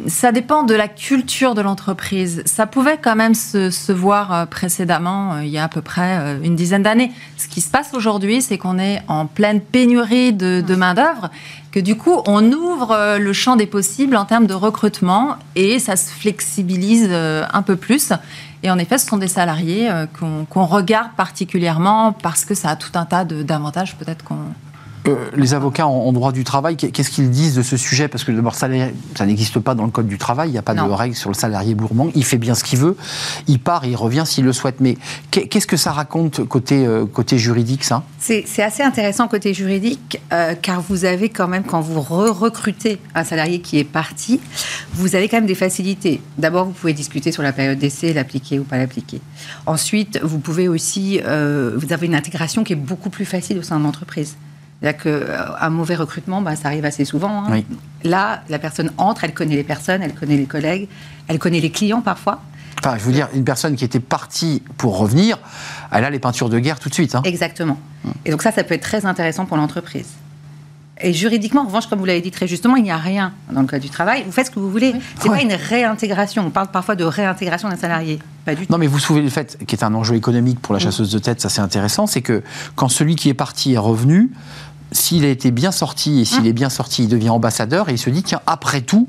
[0.08, 2.43] ça dépend de la culture de l'entreprise.
[2.45, 6.17] Ça pouvait quand même se, voir euh, précédemment, euh, il y a à peu près
[6.19, 7.12] euh, une dizaine d'années.
[7.38, 11.30] Ce qui se passe aujourd'hui, c'est qu'on est en pleine pénurie de, main-d'œuvre,
[11.71, 15.95] que du coup, on ouvre le champ des possibles en termes de recrutement et ça
[15.95, 18.13] se flexibilise un peu plus.
[18.63, 22.91] Et en effet, ce sont des salariés qu'on regarde particulièrement parce que ça a tout
[22.95, 24.38] un tas d'avantages, peut-être qu'on
[25.07, 28.07] Euh, les avocats en, droit du travail, qu'est-ce qu'ils disent de ce sujet?
[28.07, 28.67] Parce que d'abord, ça,
[29.15, 31.29] ça n'existe pas dans le code du travail, il n'y a pas de règle sur
[31.29, 32.97] le salarié gourmand, il fait bien ce qu'il veut,
[33.47, 34.81] il part, il revient s'il le souhaite.
[34.81, 34.97] Mais
[35.31, 38.03] qu'est-ce que ça raconte côté, euh, côté juridique, ça?
[38.19, 43.23] C'est assez intéressant côté juridique, euh, car vous avez quand même, quand vous recrutez un
[43.23, 44.41] salarié qui est parti,
[44.93, 46.21] vous avez quand même des facilités.
[46.38, 49.21] D'abord, vous pouvez discuter sur la période d'essai, l'appliquer ou pas l'appliquer.
[49.65, 53.79] Ensuite, vous pouvez aussi, vous avez une intégration qui est beaucoup plus facile au sein
[53.79, 54.35] de l'entreprise.
[54.82, 57.46] C'est-à-dire qu'un euh, mauvais recrutement, bah, ça arrive assez souvent.
[57.46, 57.62] Hein.
[58.04, 60.88] Là, la personne entre, elle connaît les personnes, elle connaît les collègues,
[61.28, 62.42] elle connaît les clients parfois.
[62.82, 65.38] Enfin, je veux dire, une personne qui était partie pour revenir,
[65.92, 67.13] elle a les peintures de guerre tout de suite.
[67.13, 67.22] Hein.
[67.26, 67.78] Exactement.
[68.06, 68.13] Hum.
[68.24, 70.08] Et donc ça, ça peut être très intéressant pour l'entreprise.
[71.02, 73.62] Et juridiquement, en revanche, comme vous l'avez dit très justement, il n'y a rien dans
[73.62, 74.24] le code du travail.
[74.26, 74.94] Vous faites ce que vous voulez.
[75.22, 76.46] Ce n'est pas une réintégration.
[76.46, 78.20] On parle parfois de réintégration d'un salarié.
[78.44, 78.72] Pas du tout.
[78.72, 81.20] Non, mais vous soulevez le fait, qui est un enjeu économique pour la chasseuse de
[81.20, 82.44] tête, ça c'est intéressant, c'est que
[82.76, 84.32] quand celui qui est parti est revenu,
[84.91, 86.47] s'il a été bien sorti et s'il mmh.
[86.47, 89.08] est bien sorti, il devient ambassadeur et il se dit tiens, après tout,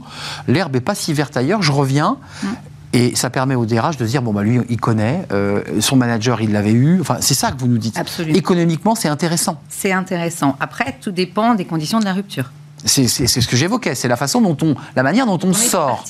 [0.48, 2.18] l'herbe est pas si verte ailleurs, je reviens.
[2.42, 2.46] Mmh.
[2.92, 6.40] Et ça permet au DRH de dire bon bah lui il connaît, euh, son manager
[6.40, 7.00] il l'avait eu.
[7.00, 7.96] Enfin c'est ça que vous nous dites.
[7.96, 8.36] Absolument.
[8.36, 9.60] Économiquement c'est intéressant.
[9.68, 10.56] C'est intéressant.
[10.58, 12.50] Après tout dépend des conditions de la rupture.
[12.84, 13.94] C'est ce que j'évoquais.
[13.94, 16.04] C'est la façon dont on, la manière dont on, sort.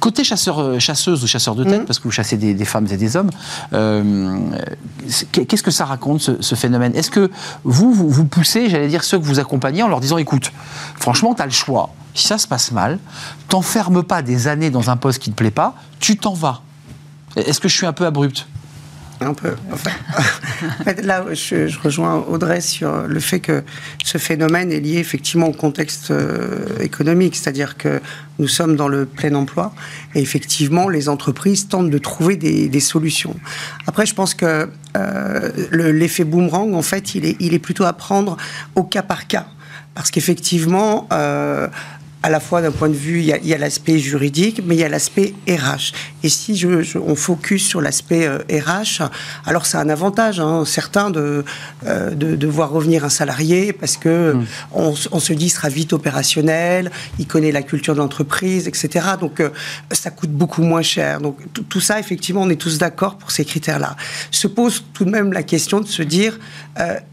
[0.00, 1.86] Côté chasseur, euh, chasseuse ou chasseur de tête, mhm.
[1.86, 3.30] parce que vous chassez des, femmes et des hommes,
[3.72, 4.38] euh,
[5.32, 6.94] qu'est-ce que ça raconte ce, phénomène?
[6.94, 7.30] Est-ce que
[7.64, 10.52] vous, vous, poussez, j'allais dire, ceux que vous accompagnez en leur disant écoute,
[10.96, 11.90] franchement, tu as le choix.
[12.14, 12.98] Si ça se passe mal,
[13.48, 16.60] t'enfermes pas des années dans un poste qui te plaît pas, tu t'en vas.
[17.36, 18.46] Est-ce que je suis un peu abrupte
[19.20, 19.54] un peu.
[19.72, 19.76] en
[20.84, 23.62] fait, là, je, rejoins Audrey sur le fait que
[24.04, 28.00] ce phénomène est lié effectivement au contexte euh, économique, c'est-à-dire que
[28.38, 29.74] nous sommes dans le plein emploi
[30.14, 33.34] et effectivement, les entreprises tentent de trouver des, solutions.
[33.86, 38.36] Après, je pense que euh, l'effet boomerang, en fait, il est, plutôt à prendre
[38.76, 39.46] au cas par cas.
[39.94, 41.66] Parce qu'effectivement, euh,
[42.22, 44.84] à la fois d'un point de vue, il y a, l'aspect juridique, mais il y
[44.84, 45.92] a l'aspect RH.
[46.24, 49.08] Et si je, on focus sur l'aspect RH, euh,
[49.46, 51.44] alors c'est un avantage, hein, certain, de,
[51.86, 54.46] euh, de, voir revenir un salarié parce que mm.
[54.72, 59.06] on, se dit il sera vite opérationnel, il connaît la culture de l'entreprise, etc.
[59.20, 59.50] Donc euh,
[59.92, 61.20] ça coûte beaucoup moins cher.
[61.20, 61.36] Donc
[61.68, 63.96] tout ça, effectivement, on est tous d'accord pour ces critères-là.
[64.32, 66.38] Se pose tout de même la question de se dire,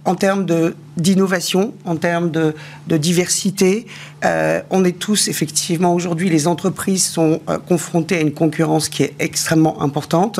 [0.06, 2.56] en termes de d'innovation, en termes de,
[2.88, 3.86] de diversité.
[4.24, 9.04] Euh, on est tous, effectivement, aujourd'hui, les entreprises sont euh, confrontées à une concurrence qui
[9.04, 10.40] est extrêmement importante.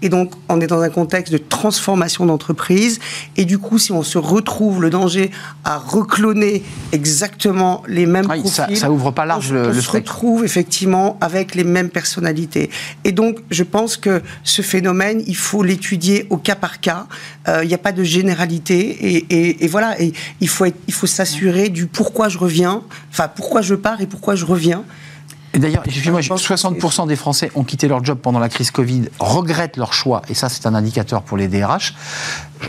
[0.00, 2.98] Et donc, on est dans un contexte de transformation d'entreprise.
[3.36, 5.30] Et du coup, si on se retrouve le danger
[5.64, 9.90] à recloner exactement les mêmes profils, ça, ça, ouvre pas large on, le, on se
[9.90, 12.70] retrouve effectivement avec les mêmes personnalités.
[13.04, 17.06] Et donc, je pense que ce phénomène, il faut l'étudier au cas par cas.
[17.48, 18.78] Euh, il n'y a pas de généralité.
[18.78, 23.62] Et, et, et voilà, il faut, il faut s'assurer du pourquoi je reviens, enfin pourquoi
[23.62, 24.84] je pars et pourquoi je reviens.
[25.56, 29.78] Et d'ailleurs, moi 60% des Français ont quitté leur job pendant la crise Covid, regrettent
[29.78, 31.94] leur choix, et ça c'est un indicateur pour les DRH.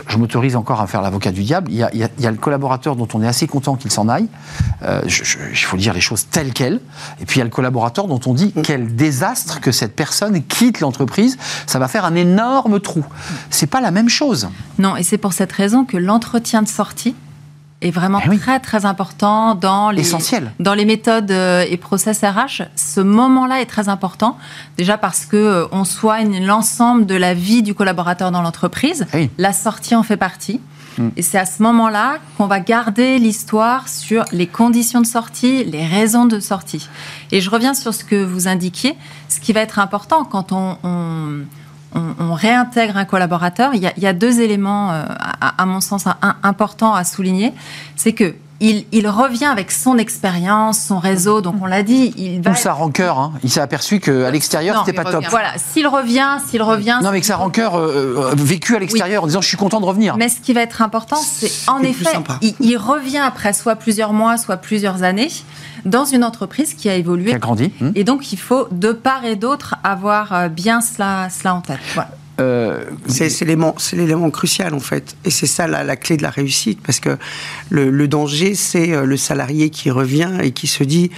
[0.08, 1.70] Je, m'autorise encore à faire l'avocat du diable.
[1.70, 1.82] Il y,
[2.26, 4.28] a, le collaborateur dont on est assez content qu'il s'en aille.
[4.82, 6.80] Euh, il faut dire les choses telles quelles.
[7.20, 10.42] Et puis il y a le collaborateur dont on dit quel désastre que cette personne
[10.44, 11.36] quitte l'entreprise.
[11.66, 13.04] Ça va faire un énorme trou.
[13.50, 14.48] C'est pas la même chose.
[14.78, 17.14] Non, et c'est pour cette raison que l'entretien de sortie
[17.80, 20.02] est vraiment eh très très important dans les,
[20.58, 22.62] dans les méthodes euh, et process RH.
[22.74, 24.36] Ce moment-là est très important,
[24.76, 29.06] déjà parce que euh, on soigne l'ensemble de la vie du collaborateur dans l'entreprise.
[29.14, 30.60] Eh la sortie en fait partie.
[30.98, 31.10] Hmm.
[31.16, 35.86] Et c'est à ce moment-là qu'on va garder l'histoire sur les conditions de sortie, les
[35.86, 36.88] raisons de sortie.
[37.30, 38.96] Et je reviens sur ce que vous indiquiez.
[39.28, 41.44] Ce qui va être important quand on, on
[41.94, 45.04] on, réintègre un collaborateur, il y a, deux éléments, euh,
[45.40, 46.04] à, mon sens,
[46.42, 47.52] importants à souligner.
[47.96, 52.12] C'est que il, revient avec son expérience, son réseau, donc on l'a dit.
[52.16, 53.32] Il va sa rancœur, hein.
[53.44, 55.24] il s'est aperçu qu'à l'extérieur, c'était pas top.
[55.30, 56.98] Voilà, s'il revient, s'il revient.
[57.02, 59.80] Non, mais que sa rancœur euh, euh, vécue à l'extérieur en disant je suis content
[59.80, 60.16] de revenir.
[60.16, 62.10] Mais ce qui va être important, c'est en effet,
[62.60, 65.30] il, revient après soit plusieurs mois, soit plusieurs années
[65.84, 67.30] dans une entreprise qui a évolué.
[67.30, 67.72] Qui a grandi.
[67.80, 67.92] Hmm.
[67.94, 71.78] Et donc, il faut de part et d'autre avoir euh, bien cela, cela en tête.
[72.40, 77.00] Euh, c'est l'élément crucial en fait, et c'est ça la, clé de la réussite, parce
[77.00, 77.18] que
[77.70, 81.10] le danger, c'est euh, le salarié qui revient et qui se dit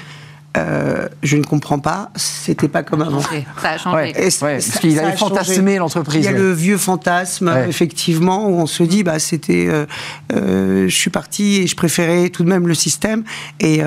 [0.57, 3.21] euh, je ne comprends pas, c'était pas comme avant.
[3.21, 4.13] Ça a changé.
[4.13, 6.25] parce qu'il avait fantasmé l'entreprise.
[6.25, 9.87] Il y a le vieux fantasme, effectivement, où on se dit, bah, c'était, euh,
[10.33, 13.23] euh, je suis parti et je préférais tout de même le système,
[13.61, 13.83] et,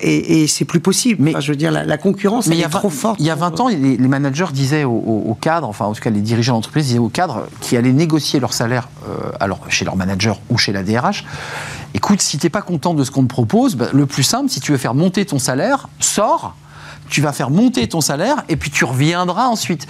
[0.00, 1.22] et, c'est plus possible.
[1.22, 3.18] Mais je veux dire, la, concurrence mais est trop forte.
[3.18, 6.20] Il y a 20 ans, les, managers disaient aux, cadres, enfin, en tout cas, les
[6.20, 8.88] dirigeants d'entreprise disaient aux cadres qui allaient négocier leur salaire
[9.40, 11.24] alors, chez leur manager ou chez la DRH,
[11.94, 14.48] écoute, si tu n'es pas content de ce qu'on te propose, bah, le plus simple,
[14.50, 16.54] si tu veux faire monter ton salaire, sors,
[17.08, 19.86] tu vas faire monter ton salaire et puis tu reviendras ensuite.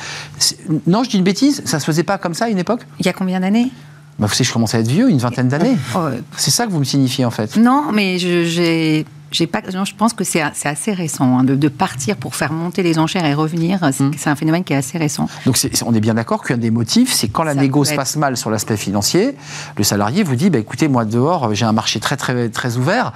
[0.87, 2.83] Non, je dis une bêtise, ça se faisait pas comme ça à une époque?
[2.99, 3.71] Il y a combien d'années?
[4.19, 5.77] Bah, Vous savez, je commence à être vieux, une vingtaine d'années.
[5.95, 7.57] Oh, euh, C'est ça que vous me signifiez en fait.
[7.57, 11.55] Non, mais je, j'ai, j'ai pas, non, je pense que c'est, assez récent hein, de,
[11.55, 13.81] de partir pour faire monter les enchères et revenir.
[13.93, 15.29] C'est, c'est un phénomène qui est assez récent.
[15.47, 18.37] Donc on est bien d'accord qu'un des motifs, c'est quand la négo se passe mal
[18.37, 19.35] sur l'aspect financier,
[19.77, 23.13] le salarié vous dit, bah, écoutez, moi dehors, j'ai un marché très très très ouvert,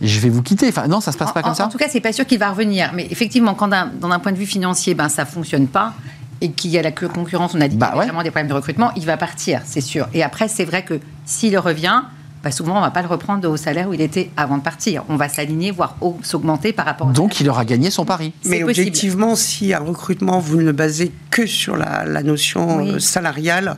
[0.00, 0.68] je vais vous quitter.
[0.68, 1.66] Enfin non, ça se passe pas en, comme en- ça.
[1.66, 2.92] En tout cas, c'est pas sûr qu'il va revenir.
[2.94, 5.94] Mais effectivement, quand d'un, dans un point de vue financier, ben ça fonctionne pas
[6.40, 8.06] et qu'il y a la concurrence, on a dit Bah ouais.
[8.06, 10.08] des problèmes de recrutement, il va partir, c'est sûr.
[10.14, 12.02] Et après, c'est vrai que s'il revient.
[12.48, 15.04] Bah, souvent, on va pas le reprendre au salaire où il était avant de partir.
[15.10, 17.08] On va s'aligner, voire au- s'augmenter par rapport.
[17.08, 18.32] Donc il aura gagné son pari.
[18.44, 18.70] Mais possible.
[18.70, 22.92] objectivement, si un recrutement, vous ne le basez que sur la, la notion Oui.
[22.92, 23.76] euh, salariale,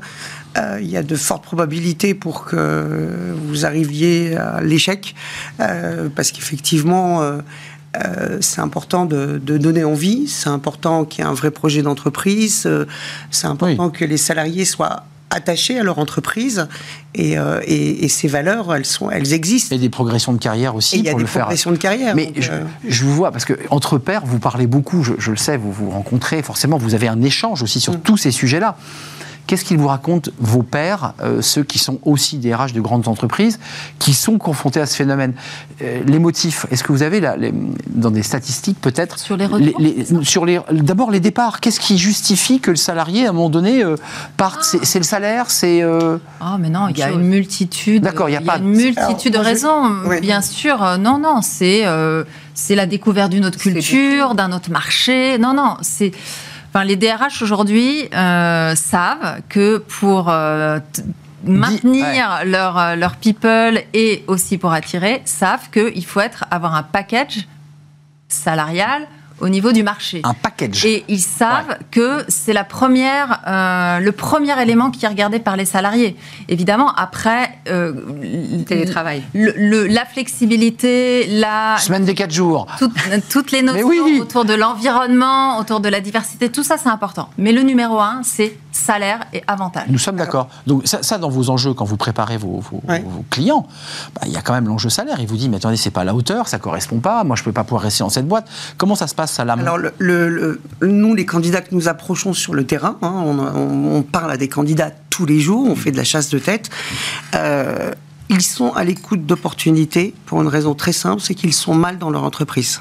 [0.56, 5.16] euh, il y a de fortes probabilités pour que vous arriviez à l'échec,
[5.58, 7.38] euh, parce qu'effectivement, euh,
[8.04, 11.82] euh, c'est important de, de donner envie, c'est important qu'il y ait un vrai projet
[11.82, 12.84] d'entreprise, euh,
[13.32, 16.66] c'est important que les salariés soient attachés à leur entreprise
[17.14, 19.74] et, euh, et- et ces valeurs, elles, sont, elles existent.
[19.74, 21.42] Et des progressions de carrière Et aussi il y a pour des faire.
[21.42, 22.14] progressions de carrière.
[22.16, 25.30] Mais je, euh, je vous vois, parce que entre pairs, vous parlez beaucoup, je, je
[25.30, 28.76] le sais, vous vous rencontrez, forcément, vous avez un échange aussi sur tous ces sujets-là.
[29.50, 33.08] Qu'est-ce qu'ils vous racontent, vos pairs, euh, ceux qui sont aussi des RH de grandes
[33.08, 33.58] entreprises,
[33.98, 35.32] qui sont confrontés à ce phénomène
[35.82, 37.52] Euh, Les motifs, est-ce que vous avez, là, les-
[37.88, 41.98] dans des statistiques peut-être Sur les retours, les- sur les, D'abord les départs, qu'est-ce qui
[41.98, 43.96] justifie que le salarié, à un moment donné, euh,
[44.36, 45.82] parte C'est c'est le salaire C'est.
[45.82, 48.04] euh, Ah, mais non, il y a une multitude.
[48.04, 49.82] D'accord, il y a pas de- une multitude Alors, de raisons.
[50.20, 52.22] Bien sûr, non, non, c'est euh,
[52.54, 55.38] c'est la découverte d'une autre culture, d'un autre marché.
[55.38, 56.12] Non, non, c'est.
[56.72, 60.78] Enfin, les DRH aujourd'hui euh, savent que pour euh,
[61.42, 66.84] maintenir leur, euh, leur people et aussi pour attirer, savent qu'il faut être, avoir un
[66.84, 67.48] package
[68.28, 69.08] salarial
[69.40, 70.20] au niveau du marché.
[70.24, 70.84] un package.
[70.84, 75.56] Et ils savent que c'est la première, euh, le premier élément qui est regardé par
[75.56, 76.16] les salariés.
[76.48, 79.22] Évidemment, après, euh, Le télétravail.
[79.34, 82.66] le- le- la flexibilité, la, Semaine des 4 jours.
[82.78, 82.92] toutes,
[83.30, 84.18] toutes les notions oui.
[84.20, 87.28] autour de l'environnement, autour de la diversité, tout ça c'est important.
[87.38, 89.84] Mais le numéro un, c'est salaire et avantage.
[89.88, 90.48] Nous sommes d'accord.
[90.66, 93.04] Donc ça, ça, dans vos enjeux, quand vous préparez vos, vos- Ouais.
[93.06, 93.66] vos clients,
[94.14, 95.16] bah, il y a quand même l'enjeu salaire.
[95.20, 97.42] Il vous dit, mais attendez, c'est pas à la hauteur, ça correspond pas, moi je
[97.42, 98.48] peux pas pouvoir rester dans cette boîte.
[98.76, 99.29] Comment ça se passe,
[99.60, 99.78] Alors,
[100.82, 103.12] nous, les candidats que nous approchons sur le terrain, hein,
[103.54, 106.70] on parle à des candidats tous les jours, on fait de la chasse de tête.
[107.34, 107.90] euh,
[108.32, 112.10] ils sont à l'écoute d'opportunités pour une raison très simple, c'est qu'ils sont mal dans
[112.10, 112.80] leur entreprise.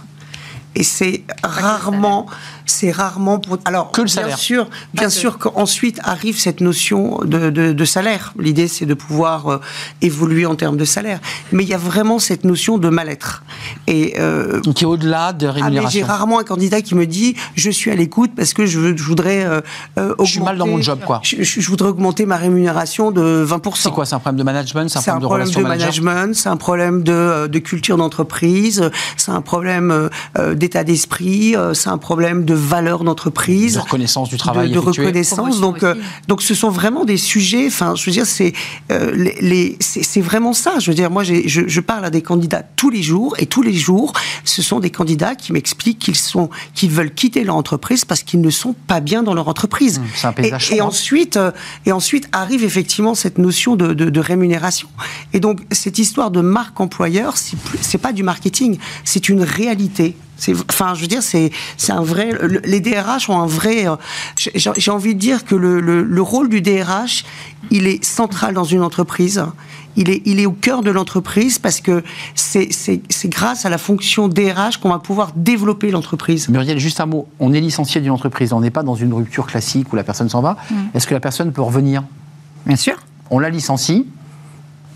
[0.80, 2.26] Et c'est rarement,
[2.66, 3.58] c'est rarement pour.
[3.66, 4.38] Alors, Que le bien salaire.
[4.38, 8.34] sûr, bien sûr qu'ensuite arrive cette notion de, de- de salaire.
[8.40, 9.58] L'idée, c'est de pouvoir euh,
[10.02, 11.20] évoluer en termes de salaire.
[11.52, 13.44] Mais il y a vraiment cette notion de mal-être.
[13.88, 16.08] Et euh, qui est au-delà de ah, mais j'ai rémunération.
[16.08, 19.04] rarement un candidat qui me dit je suis à l'écoute parce que je, veux- je
[19.04, 19.60] voudrais euh,
[19.98, 21.20] euh, Je suis mal dans mon augmenter- job, quoi.
[21.24, 23.72] Je, voudrais augmenter ma rémunération de 20%.
[23.76, 26.56] c'est quoi C'est un problème de management C'est un un problème de management, c'est un
[26.58, 31.98] problème de, de culture d'entreprise, c'est un problème euh, euh, d'état d'esprit, euh, c'est un
[31.98, 35.60] problème de valeur d'entreprise de reconnaissance du travail de, reconnaissance.
[35.62, 35.96] Donc, euh,
[36.28, 37.66] donc, ce sont vraiment des sujets.
[37.68, 38.54] Enfin, je veux dire, c'est
[38.92, 40.74] euh, les, les- c'est vraiment ça.
[40.80, 43.64] Je veux dire, moi, je, je parle à des candidats tous les jours, et tous
[43.64, 44.14] les jours,
[44.46, 48.42] ce sont des candidats qui m'expliquent qu'ils sont, qu'ils veulent quitter leur entreprise parce qu'ils
[48.42, 50.00] ne sont pas bien dans leur entreprise.
[50.00, 51.52] Mmh, c'est un paysage Et, ensuite, euh,
[51.88, 54.88] et ensuite arrive effectivement cette notion de, de- de rémunération.
[55.34, 60.16] Et donc, cette histoire de marque employeur, c'est pas du marketing, c'est une réalité.
[60.70, 61.52] Enfin, je veux dire, c'est,
[61.90, 62.32] un vrai.
[62.42, 63.88] le- les DRH ont un vrai.
[63.88, 63.96] euh,
[64.38, 67.26] j'ai, envie de dire que le, le- le rôle du DRH,
[67.72, 69.44] il est central dans une entreprise.
[69.96, 72.04] Il est, il est au cœur de l'entreprise parce que
[72.36, 72.70] c'est
[73.26, 76.48] grâce à la fonction DRH qu'on va pouvoir développer l'entreprise.
[76.48, 77.28] Muriel, juste un mot.
[77.40, 80.30] On est licencié d'une entreprise, on n'est pas dans une rupture classique où la personne
[80.30, 80.56] s'en va.
[80.72, 80.76] Mm.
[80.94, 82.04] Est-ce que la personne peut revenir?
[82.66, 82.96] Bien sûr.
[83.30, 84.06] On la licencie,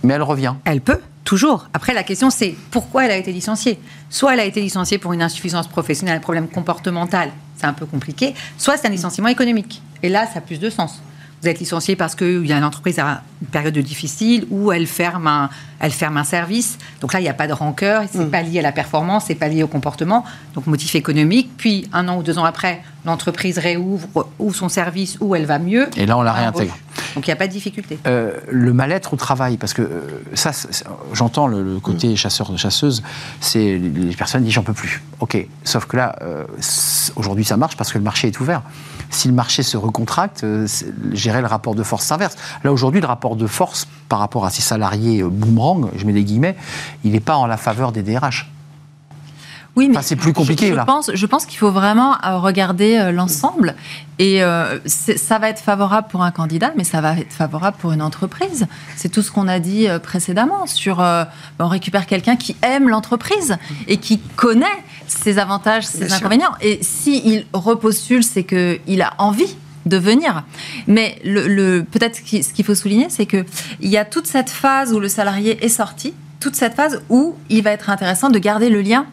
[0.04, 0.54] mais elle revient.
[0.64, 1.68] Elle peut, toujours.
[1.74, 5.14] Après, la question, c'est pourquoi elle a été licenciée Soit elle a été licenciée pour
[5.14, 9.82] une insuffisance professionnelle, un problème comportemental, c'est un peu compliqué, soit c'est un licenciement économique.
[10.02, 11.02] Et là, ça a plus de sens.
[11.44, 14.88] Vous êtes licencié parce qu'il y a une entreprise à une période difficile où elle
[14.88, 15.50] ferme un,
[15.82, 16.78] elle ferme un service.
[17.02, 19.36] Donc là, il n'y a pas de rancœur, c'est pas lié à la performance, c'est
[19.36, 20.24] pas lié au comportement.
[20.56, 21.50] Donc motif économique.
[21.58, 24.08] Puis un an ou deux ans après, l'entreprise réouvre
[24.40, 25.90] ou son service où elle va mieux.
[25.98, 26.78] Et là, on la Ah, réintègre.
[27.16, 28.00] Donc il n'y a pas de difficulté.
[28.08, 30.02] Euh, le mal-être au travail, parce que euh,
[30.36, 30.52] ça,
[31.12, 32.16] j'entends le, côté mm.
[32.16, 33.04] chasseur-chasseuse,
[33.42, 35.04] c'est les personnes disent j'en peux plus.
[35.20, 36.46] Ok, sauf que là, euh,
[37.18, 38.62] aujourd'hui ça marche parce que le marché est ouvert.
[39.14, 40.46] Si le marché se recontracte,
[41.12, 42.36] gérer le rapport de force s'inverse.
[42.64, 46.24] Là aujourd'hui, le rapport de force par rapport à ces salariés boomerang, je mets des
[46.24, 46.56] guillemets,
[47.04, 48.50] il n'est pas en la faveur des DRH.
[49.76, 50.68] Oui, mais c'est plus compliqué.
[50.68, 50.86] Je, là.
[50.86, 53.74] pense, je pense qu'il faut vraiment euh, regarder euh, l'ensemble.
[54.20, 57.92] Et euh, ça va être favorable pour un candidat, mais ça va être favorable pour
[57.92, 58.68] une entreprise.
[58.96, 60.68] C'est tout ce qu'on a dit précédemment.
[60.68, 61.04] Sur,
[61.60, 63.58] on récupère quelqu'un qui aime l'entreprise
[63.88, 64.66] et qui connaît
[65.08, 66.54] ses avantages, ses inconvénients.
[66.62, 69.56] Et s'il repostule, c'est qu'il a envie
[69.88, 70.44] de venir.
[70.86, 73.46] Mais le, peut-être ce qu'il faut souligner, c'est qu'il
[73.82, 77.64] y a toute cette phase où le salarié est sorti, toute cette phase où il
[77.64, 79.08] va être intéressant de garder le lien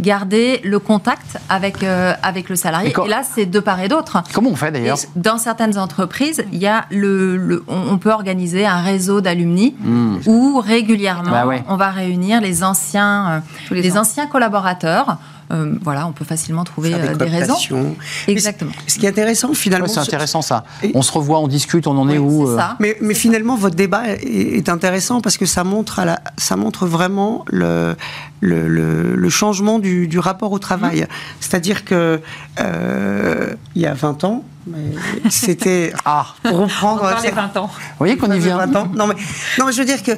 [0.00, 2.92] garder le contact avec, euh, avec le salarié.
[3.04, 4.22] Et, là, c'est de part et d'autre.
[4.32, 8.82] Comment on fait d'ailleurs Dans certaines entreprises, il y a le, on, peut organiser un
[8.82, 10.18] réseau d'alumni hmm.
[10.26, 15.18] où régulièrement bah on va réunir les anciens, euh, les anciens collaborateurs
[15.52, 17.94] euh, voilà, on peut facilement trouver des, euh, raisons.
[18.26, 18.72] Exactement.
[18.86, 19.86] Ce qui est intéressant finalement.
[19.86, 20.64] c'est intéressant ça.
[20.94, 24.08] On se revoit, on discute, on en est où euh mais, mais, finalement, votre débat
[24.08, 27.94] est, intéressant parce que ça montre, à la, ça montre vraiment le,
[28.40, 31.02] le, le, changement du, du, rapport au travail.
[31.02, 31.06] Mmh.
[31.40, 32.20] C'est-à-dire que
[32.58, 34.44] il y a 20 ans,
[35.30, 36.26] c'était ah.
[36.44, 37.66] reprendre les 20 ans.
[37.66, 38.58] Vous voyez qu'on y vient.
[38.58, 38.88] 20 ans.
[38.94, 39.14] Non mais
[39.58, 40.12] non mais je veux dire que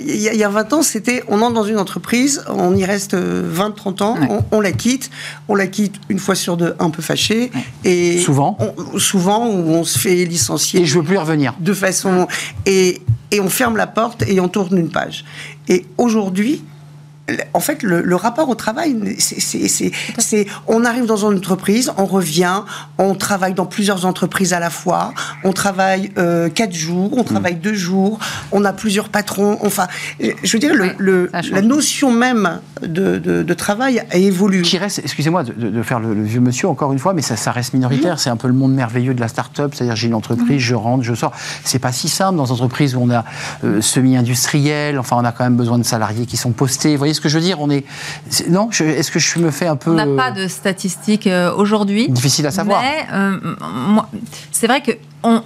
[0.00, 3.72] il y, a 20 ans, c'était on entre dans une entreprise, on y reste 20
[3.72, 4.16] 30 ans,
[4.52, 5.10] on, la quitte,
[5.48, 7.50] on la quitte une fois sur deux un peu fâché
[7.84, 8.56] et souvent
[8.96, 11.54] souvent où on se fait licencier et je veux plus y revenir.
[11.58, 12.28] De façon
[12.66, 15.24] et et on ferme la porte et on tourne une page.
[15.68, 16.62] Et aujourd'hui,
[17.52, 22.62] en fait, le, rapport au travail, c'est, on arrive dans une entreprise, on revient,
[22.98, 25.12] on travaille dans plusieurs entreprises à la fois,
[25.44, 27.60] on travaille euh, quatre jours, on travaille mm.
[27.60, 28.18] deux jours,
[28.52, 29.58] on a plusieurs patrons.
[29.62, 29.86] Enfin,
[30.20, 34.62] je veux dire, le, la notion même de, travail a évolué.
[34.62, 37.74] Qui reste, excusez-moi de, faire le, vieux monsieur encore une fois, mais ça, ça reste
[37.74, 38.14] minoritaire.
[38.14, 38.18] Mm.
[38.18, 40.66] C'est un peu le monde merveilleux de la start-up, c'est-à-dire j'ai une entreprise, mm.
[40.66, 41.32] je rentre, je sors.
[41.64, 43.24] C'est pas si simple dans une entreprise où on a
[43.64, 44.98] euh, semi-industriel.
[44.98, 46.92] Enfin, on a quand même besoin de salariés qui sont postés.
[46.92, 47.60] Vous voyez ce que je veux dire?
[47.60, 47.84] On est,
[48.48, 52.08] non Est-ce que je me fais un peu On n'a pas de statistiques euh, aujourd'hui.
[52.08, 52.82] Difficile à savoir.
[52.82, 53.38] Mais euh,
[54.52, 55.42] c'est vrai que on,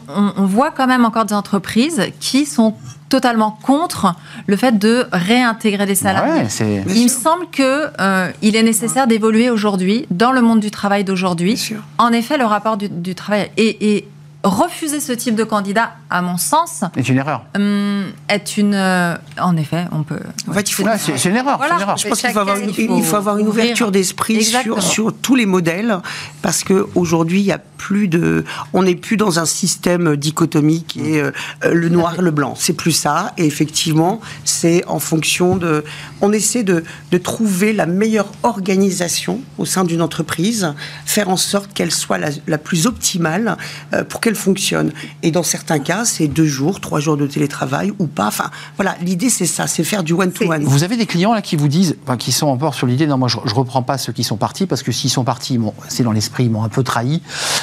[0.46, 2.74] voit quand même encore des entreprises qui sont
[3.12, 4.14] totalement contre
[4.46, 6.44] le fait de réintégrer les salariés.
[6.88, 11.04] il me semble qu'il euh, il est nécessaire d'évoluer aujourd'hui dans le monde du travail
[11.04, 11.62] d'aujourd'hui.
[11.98, 14.06] En effet, le rapport du, travail est,
[14.44, 17.44] refuser ce type de candidat, à mon sens, est une erreur.
[17.54, 20.18] Hum, est une, euh, en effet, on peut.
[20.48, 21.60] En fait, c'est une erreur.
[21.96, 25.36] Je pense qu'il faut, avoir une, il faut avoir une ouverture d'esprit sur, sur, tous
[25.36, 25.98] les modèles,
[26.42, 31.20] parce qu'aujourd'hui, il y a plus de, on n'est plus dans un système dichotomique et
[31.20, 31.32] euh,
[31.64, 32.54] le noir et le blanc.
[32.56, 33.32] C'est plus ça.
[33.38, 35.84] Et effectivement, c'est en fonction de,
[36.20, 40.74] on essaie de, de trouver la meilleure organisation au sein d'une entreprise,
[41.06, 43.56] faire en sorte qu'elle soit la, la plus optimale
[43.92, 44.92] euh, pour qu'elle fonctionne.
[45.22, 48.26] Et dans certains cas, c'est deux jours, trois jours de télétravail ou pas.
[48.26, 50.64] Enfin, voilà, l'idée c'est ça, c'est faire du one-to-one.
[50.64, 53.18] Vous avez des clients là qui vous disent, enfin, qui sont encore sur l'idée, non,
[53.18, 56.02] moi je, ne reprends pas ceux qui sont partis parce que s'ils sont partis, c'est
[56.02, 57.22] dans l'esprit, ils m'ont un peu trahi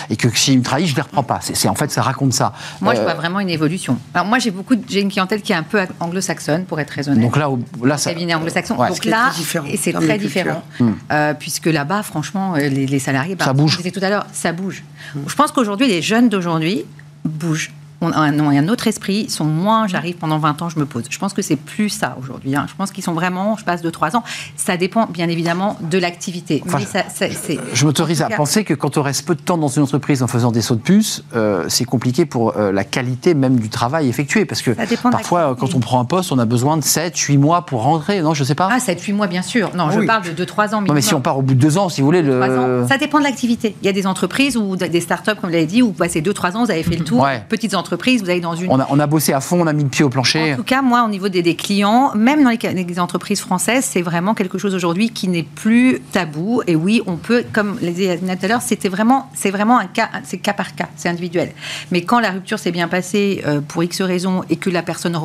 [0.10, 1.40] et que s'ils me trahissent, je les reprends pas.
[1.42, 2.54] C'est en fait, ça raconte ça.
[2.82, 3.98] Moi, je euh, vois vraiment une évolution.
[4.14, 7.22] Alors moi, j'ai beaucoup, j'ai une clientèle qui est un peu anglo-saxonne, pour être honnête.
[7.22, 7.50] Donc là,
[7.84, 8.12] là, ça.
[8.12, 8.76] anglo-saxon.
[8.76, 9.32] Donc là,
[9.68, 10.92] et c'est très différent, hmm.
[11.12, 13.72] euh, puisque là-bas, franchement, euh, les, salariés, bah, ça bouge.
[13.72, 14.84] Je disais tout à l'heure, ça bouge.
[15.16, 15.20] Hmm.
[15.28, 16.59] Je pense qu'aujourd'hui, les jeunes d'aujourd'hui
[17.24, 17.72] bouge.
[18.02, 21.04] On a, un, un autre esprit, sont moins, j'arrive pendant 20 ans, je me pose.
[21.10, 22.56] Je pense que c'est plus ça aujourd'hui.
[22.56, 22.66] Hein.
[22.70, 24.24] Je pense qu'ils sont vraiment, je passe de 3 ans.
[24.56, 26.64] Ça dépend bien évidemment de l'activité.
[27.74, 30.28] je m'autorise à penser que quand on reste peu de temps dans une entreprise en
[30.28, 34.08] faisant des sauts de puce, euh, c'est compliqué pour euh, la qualité même du travail
[34.08, 34.46] effectué.
[34.46, 34.72] Parce que
[35.12, 38.22] parfois, quand on prend un poste, on a besoin de 7, 8 mois pour rentrer.
[38.22, 38.70] Non, je sais pas.
[38.72, 39.72] Ah, 7, 8 mois, bien sûr.
[39.76, 40.82] Non, je parle de 2-3 ans.
[40.82, 40.88] Minimum.
[40.88, 42.22] Non, mais si on part au bout de 2 ans, si vous voulez.
[42.22, 42.86] Le...
[42.88, 43.76] Ça dépend de l'activité.
[43.82, 46.22] Il y a des entreprises ou des startups, comme vous l'avez dit, où vous passez
[46.22, 47.28] 2-3 ans, vous avez fait le tour.
[47.50, 48.72] Petites entreprises vous allez dans une.
[48.72, 50.54] On a, on a, bossé à fond, on a mis le pied au plancher.
[50.54, 54.34] En tout cas, moi, au niveau des, clients, même dans les, entreprises françaises, c'est vraiment
[54.34, 56.62] quelque chose aujourd'hui qui n'est plus tabou.
[56.68, 59.88] Et oui, on peut, comme les disait tout à l'heure, c'était vraiment, c'est vraiment un
[59.88, 61.52] cas, c'est cas par cas, c'est individuel.
[61.92, 65.16] Mais quand la rupture s'est bien passée euh, pour X raisons et que la personne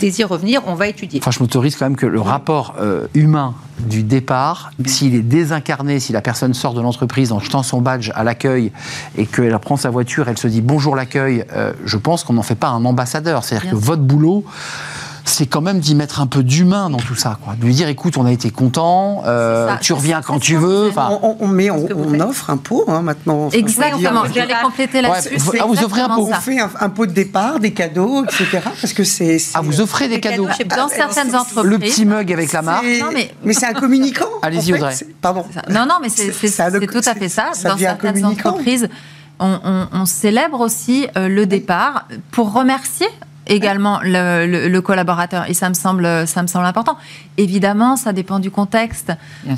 [0.00, 1.20] désire revenir, on va étudier.
[1.20, 6.00] Enfin, je m'autorise quand même que le rapport euh, humain du départ, s'il est désincarné,
[6.00, 8.72] si la personne sort de l'entreprise en jetant son badge à l'accueil
[9.16, 12.42] et qu'elle prend sa voiture, elle se dit bonjour l'accueil, euh, je pense qu'on n'en
[12.42, 13.44] fait pas un ambassadeur.
[13.44, 14.44] C'est-à-dire que votre boulot,
[15.24, 17.54] c'est quand même d'y mettre un peu d'humain dans tout ça, quoi.
[17.54, 19.78] De lui dire, écoute, on a été content, euh, ça.
[19.80, 20.90] tu reviens quand tu veux.
[20.96, 21.86] On, on- mais on,
[22.20, 23.46] offre un pot hein, maintenant.
[23.46, 25.34] Enfin, Exactement, j'allais compléter là-dessus.
[25.50, 26.28] Ouais, ah, vous offrez un pot.
[26.30, 28.60] On fait un, un pot de départ, des cadeaux, etc.
[28.80, 29.38] Parce que c'est.
[29.54, 30.44] ah, vous offrez des cadeaux.
[30.46, 31.70] cadeaux chez- Dans Bah, certaines entreprises.
[31.70, 32.84] Le petit mug avec la marque.
[32.84, 34.26] Non, mais- mais c'est un communicant.
[34.42, 34.72] Allez-y.
[34.74, 34.94] Audrey.
[34.94, 35.44] C'est- Pardon.
[35.70, 37.50] Non, non, mais c'est tout à fait ça.
[37.52, 38.88] ça Dans certaines entreprises,
[39.38, 43.06] on, on- on célèbre aussi euh, le départ pour remercier
[43.46, 46.96] également le, le- le collaborateur et ça me semble ça me semble important
[47.38, 49.12] évidemment ça dépend du contexte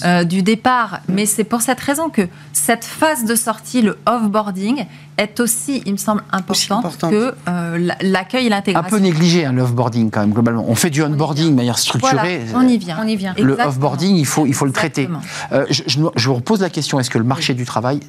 [0.04, 2.22] euh, du départ mais c'est pour cette raison que
[2.52, 4.86] cette phase de sortie le offboarding
[5.18, 7.10] est aussi il me semble importante, importante.
[7.10, 10.64] que euh, la- l'accueil et Un l'intégration peu négligé, hein, l'offboarding, quand même, globalement.
[10.66, 12.42] On fait du onboarding de manière structurée.
[12.52, 13.32] voilà, on y vient On y vient.
[13.40, 15.08] Le offboarding, il faut, il faut le traiter.
[15.52, 18.00] Euh, je, je me- je vous repose la question est-ce que le marché du travail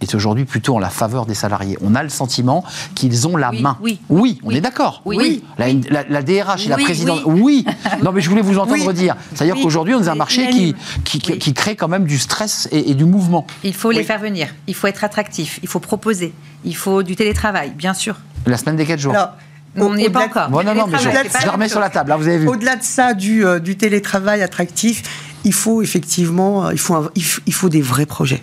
[0.00, 2.64] est aujourd'hui plutôt en la faveur des salariés On a le sentiment
[2.94, 3.78] qu'ils ont la Oui, main.
[3.80, 3.98] oui.
[4.10, 4.40] on Oui.
[4.56, 5.00] est d'accord.
[5.04, 5.42] Oui.
[5.56, 7.22] La, la- la DRH et la présidente.
[7.26, 7.64] Oui.
[8.02, 8.94] non, mais je voulais vous entendre Oui.
[8.94, 9.16] dire.
[9.34, 9.62] C'est-à-dire Oui.
[9.62, 10.74] qu'aujourd'hui, on est un marché qui,
[11.04, 11.38] qui, qui- Oui.
[11.38, 13.46] qui crée quand même du stress et, et du mouvement.
[13.62, 14.48] Il faut les faire venir.
[14.66, 15.58] Il faut être attractif.
[15.62, 16.34] Il faut proposer.
[16.64, 18.16] Il faut du télétravail, bien sûr.
[18.46, 19.12] La semaine des 4 jours.
[19.14, 19.30] Alors,
[19.76, 20.50] On n'y est pas encore.
[20.50, 22.10] Bon, non, non, mais je, je la remets sur la table.
[22.10, 22.48] Là, vous avez vu.
[22.48, 25.02] Au-delà de ça, du, euh, du télétravail attractif,
[25.44, 28.42] il faut effectivement, euh, il faut, un- il faut, il faut des vrais projets.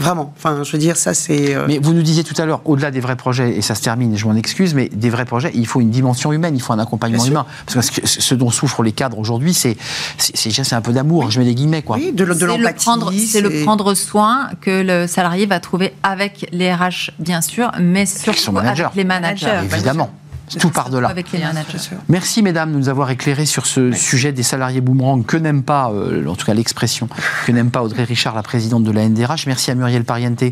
[0.00, 0.32] Vraiment.
[0.36, 1.56] Enfin, je veux dire, ça c'est.
[1.56, 3.82] euh, Mais vous nous disiez tout à l'heure, au-delà des vrais projets, et ça se
[3.82, 6.72] termine, je m'en excuse, mais des vrais projets, il faut une dimension humaine, il faut
[6.72, 7.46] un accompagnement humain.
[7.74, 9.76] Parce que ce, ce dont souffrent les cadres aujourd'hui, c'est
[10.44, 11.96] déjà c'est un peu d'amour, je mets des guillemets, quoi.
[11.96, 12.84] oui, de, de C'est le l'empathie.
[12.84, 17.72] prendre, c'est le prendre soin que le salarié va trouver avec les RH, bien sûr,
[17.80, 18.86] mais surtout son manager.
[18.86, 19.46] avec les managers.
[19.46, 20.10] Manager, Évidemment.
[20.58, 21.08] Tout part de là.
[21.08, 21.26] Avec.
[22.08, 25.90] Merci mesdames de nous avoir éclairé sur ce sujet des salariés boomerang que n'aime pas,
[25.90, 27.08] euh, en tout cas l'expression,
[27.46, 29.46] que n'aime pas Audrey Richard, la présidente de la NDRH.
[29.46, 30.42] Merci à Muriel Pariente.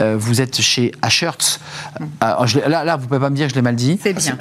[0.00, 1.60] Euh, vous êtes chez Ashertz.
[2.22, 3.98] Euh, je l'ai- là, là, vous pouvez pas me dire, je l'ai mal dit.
[4.02, 4.36] C'est bien.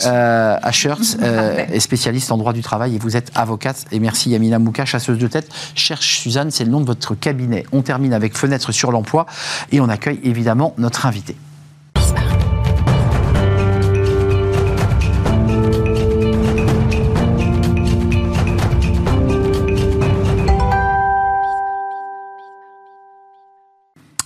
[0.61, 3.85] Ashertz euh, est spécialiste en droit du travail et vous êtes avocate.
[3.91, 5.49] Et merci Yamina Mouka, chasseuse de tête.
[5.75, 7.65] Cherche Suzanne, c'est le nom de votre cabinet.
[7.71, 9.25] On termine avec Fenêtre sur l'emploi
[9.71, 11.35] et on accueille évidemment notre invité.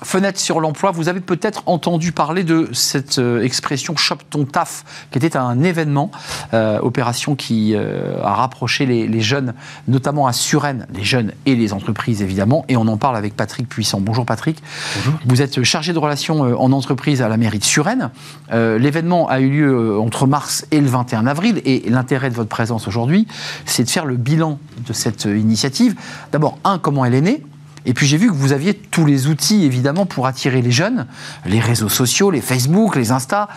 [0.08, 4.86] Fenêtre sur l'emploi, vous avez peut-être entendu parler de cette euh, expression Shop ton taf,
[5.12, 6.12] qui était un événement,
[6.54, 9.54] euh, opération qui euh, a rapproché les, les jeunes,
[9.90, 13.68] notamment à Suresnes, les jeunes et les entreprises évidemment, et on en parle avec Patrick
[13.68, 14.00] Puissant.
[14.00, 14.64] Bonjour Patrick.
[14.96, 15.20] Bonjour.
[15.26, 18.10] Vous êtes chargé de relations en entreprise à la mairie de Suresnes.
[18.54, 22.48] Euh, L'événement a eu lieu entre mars et le 21 avril, et l'intérêt de votre
[22.48, 23.28] présence aujourd'hui,
[23.66, 25.96] c'est de faire le bilan de cette initiative.
[26.32, 27.44] D'abord, un, comment elle est née?
[27.88, 31.08] Et puis j'ai vu que vous aviez tous les outils, évidemment, pour attirer les jeunes,
[31.46, 33.48] les réseaux sociaux, les Facebook, les Insta,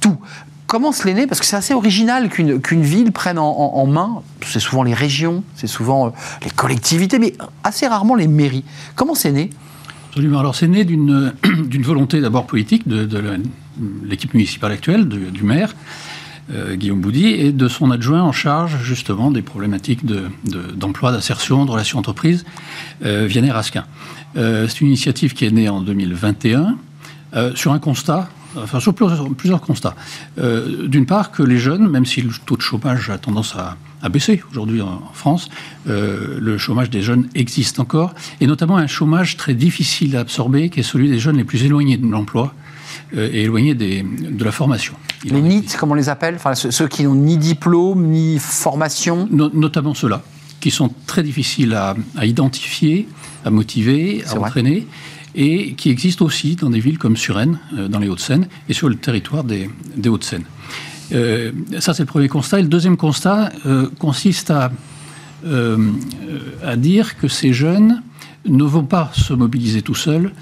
[0.00, 0.18] tout.
[0.66, 1.26] Comment cela est né?
[1.28, 5.44] Parce que c'est assez original qu'une qu'une ville prenne en, main, c'est souvent les régions,
[5.54, 6.10] c'est souvent euh,
[6.42, 8.64] les collectivités, mais assez rarement les mairies.
[8.96, 9.50] Comment c'est né?
[10.08, 10.40] Absolument.
[10.40, 11.32] Alors, c'est né d'une
[11.82, 13.08] volonté d'abord politique de,
[14.02, 15.76] l'équipe municipale actuelle, du maire,
[16.52, 21.12] euh, Guillaume Boudy, et de son adjoint en charge, justement, des problématiques de- de- d'emploi,
[21.12, 22.44] d'insertion, de relations entreprises,
[23.04, 23.84] euh, Raskin.
[24.36, 26.76] Euh, c'est une initiative qui est née en 2021
[27.34, 28.28] euh, sur un constat.
[28.58, 29.94] Enfin, sur plusieurs, constats.
[30.38, 33.76] D'une part, que les jeunes, même si le taux de chômage a tendance à,
[34.08, 35.50] baisser aujourd'hui en, France,
[35.84, 40.80] le chômage des jeunes existe encore, et notamment un chômage très difficile à absorber, qui
[40.80, 42.54] est celui des jeunes les plus éloignés de l'emploi
[43.14, 44.94] et éloignés des- de la formation.
[45.24, 49.28] Il Les NIT, comme on les appelle enfin, ceux, qui n'ont ni diplôme, ni formation.
[49.30, 50.22] No- notamment ceux-là,
[50.60, 53.08] qui sont très difficiles à, à identifier,
[53.44, 54.38] à motiver, à vrai.
[54.48, 54.86] entraîner,
[55.34, 58.88] et qui existent aussi dans des villes comme Suresnes, euh, dans les Hauts-de-Seine, et sur
[58.88, 60.44] le territoire des, des Hauts-de-Seine.
[61.12, 62.58] Euh, ça, c'est le premier constat.
[62.58, 64.72] Et le deuxième constat euh, consiste à,
[65.46, 65.76] euh,
[66.28, 68.02] euh, à dire que ces jeunes
[68.48, 70.32] ne vont pas se mobiliser tout seuls,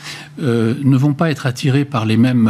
[0.43, 2.49] euh, ne vont pas être attirés par les mêmes...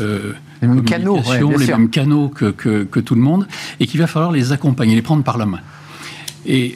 [0.00, 0.32] euh,
[0.62, 1.78] Les mêmes canaux, ouais, les sûr.
[1.78, 3.46] mêmes canaux que, que- que tout le monde,
[3.80, 5.60] et qu'il va falloir les accompagner, les prendre par la main.
[6.46, 6.74] Et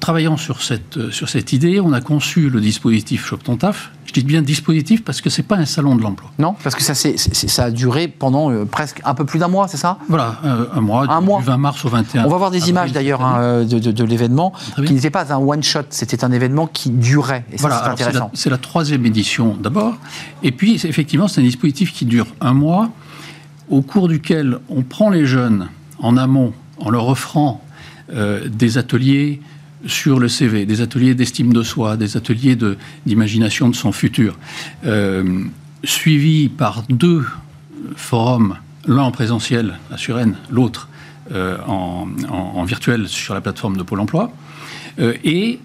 [0.00, 3.90] travaillant sur cette, sur cette idée, on a conçu le dispositif Shop ton taf.
[4.06, 6.30] Je dis bien dispositif parce que c'est pas un salon de l'emploi.
[6.38, 9.38] Non Parce que ça, c'est- c'est- ça a duré pendant euh, presque un peu plus
[9.40, 9.98] d'un mois, c'est ça?
[10.08, 11.40] Voilà, un, un mois, Un du, mois.
[11.40, 12.24] du 20 mars au 21.
[12.24, 14.52] On va voir des images d'ailleurs hein, euh, de, de- de l'événement,
[14.86, 17.44] qui n'était pas un one-shot, c'était un événement qui durait.
[17.50, 18.30] Et ça, Voilà, c'est alors c'est la, intéressant.
[18.34, 19.96] c'est la troisième édition d'abord.
[20.42, 22.90] Et puis, effectivement, c'est un dispositif qui dure un mois,
[23.70, 25.68] au cours duquel on prend les jeunes
[25.98, 27.62] en amont en leur offrant
[28.12, 29.40] euh, des ateliers
[29.86, 32.56] sur le CV, des ateliers d'estime de soi, des ateliers
[33.06, 34.36] d'imagination de, son futur,
[34.86, 35.44] euh,
[35.84, 37.24] suivis par deux
[37.96, 38.56] forums,
[38.86, 40.88] l'un en présentiel à Suresnes, l'autre
[41.32, 44.32] euh, en, en- en virtuel sur la plateforme de Pôle emploi.
[44.98, 45.58] Euh, et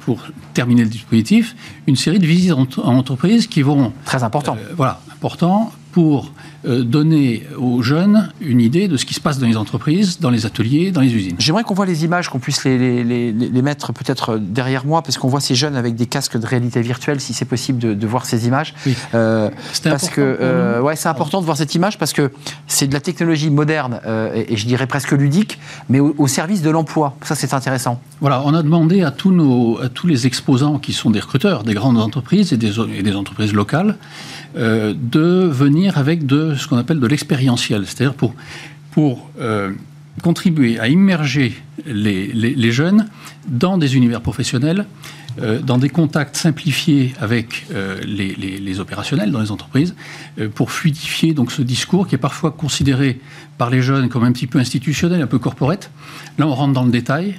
[0.00, 0.22] pour
[0.54, 1.54] terminer le dispositif,
[1.86, 4.56] une série de visites en, en entreprise qui vont Très important.
[4.58, 6.32] euh, voilà, important pour
[6.66, 10.30] euh, donner aux jeunes une idée de ce qui se passe dans les entreprises, dans
[10.30, 11.36] les ateliers, dans les usines.
[11.38, 15.02] J'aimerais qu'on voit les images, qu'on puisse les, les- les- les mettre peut-être derrière moi,
[15.02, 17.94] parce qu'on voit ces jeunes avec des casques de réalité virtuelle, si c'est possible de,
[17.94, 18.74] de voir ces images.
[18.86, 18.94] Oui.
[19.14, 22.30] Euh, parce important que euh, ouais, c'est important de voir cette image parce que
[22.66, 26.26] c'est de la technologie moderne euh, et, et je dirais presque ludique, mais au, au
[26.28, 27.16] service de l'emploi.
[27.22, 28.00] Ça, c'est intéressant.
[28.20, 31.64] Voilà, on a demandé à tous, nos, à tous les exposants qui sont des recruteurs,
[31.64, 33.96] des grandes entreprises et des, et des entreprises locales,
[34.56, 38.34] euh, de venir avec de ce qu'on appelle de l'expérientiel, c'est-à-dire pour,
[38.90, 39.70] pour euh,
[40.22, 41.54] contribuer à immerger
[41.86, 43.06] les, les- jeunes
[43.48, 44.86] dans des univers professionnels,
[45.40, 47.66] euh, dans des contacts simplifiés avec
[48.06, 49.94] les, les- opérationnels dans les entreprises,
[50.54, 53.20] pour fluidifier donc ce discours qui est parfois considéré
[53.58, 55.90] par les jeunes comme un petit peu institutionnel, un peu corporate.
[56.38, 57.38] Là, on rentre dans le détail.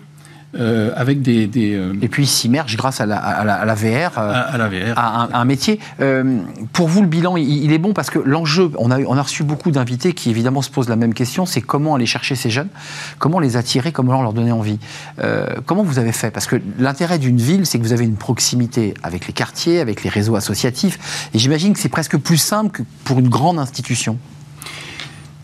[0.60, 3.66] Euh, avec des, des, euh, Et puis, ils s'immergent grâce à la, à la- à
[3.66, 4.18] la VR.
[4.18, 4.98] euh, à, à la VR.
[5.00, 5.80] à un, à un métier.
[6.02, 6.40] Euh,
[6.74, 9.16] pour vous, le bilan, il, il est bon parce que l'enjeu, on a, eu- on
[9.18, 12.36] a reçu beaucoup d'invités qui évidemment se posent la même question, c'est comment aller chercher
[12.36, 12.68] ces jeunes,
[13.18, 14.80] comment les attirer, comment leur donner envie.
[15.24, 16.32] Euh, comment vous avez fait?
[16.32, 20.04] Parce que l'intérêt d'une ville, c'est que vous avez une proximité avec les quartiers, avec
[20.04, 24.18] les réseaux associatifs, et j'imagine que c'est presque plus simple que pour une grande institution.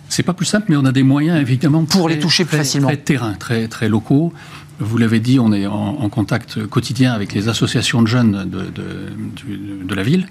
[0.10, 2.50] C'est pas plus simple, mais on a des moyens évidemment Pour très- les toucher plus
[2.52, 2.88] très- facilement.
[2.88, 4.32] Très terrain, très très locaux.
[4.80, 8.60] Vous l'avez dit, on est en, en contact quotidien avec les associations de jeunes de,
[8.60, 10.28] de- du- de la ville.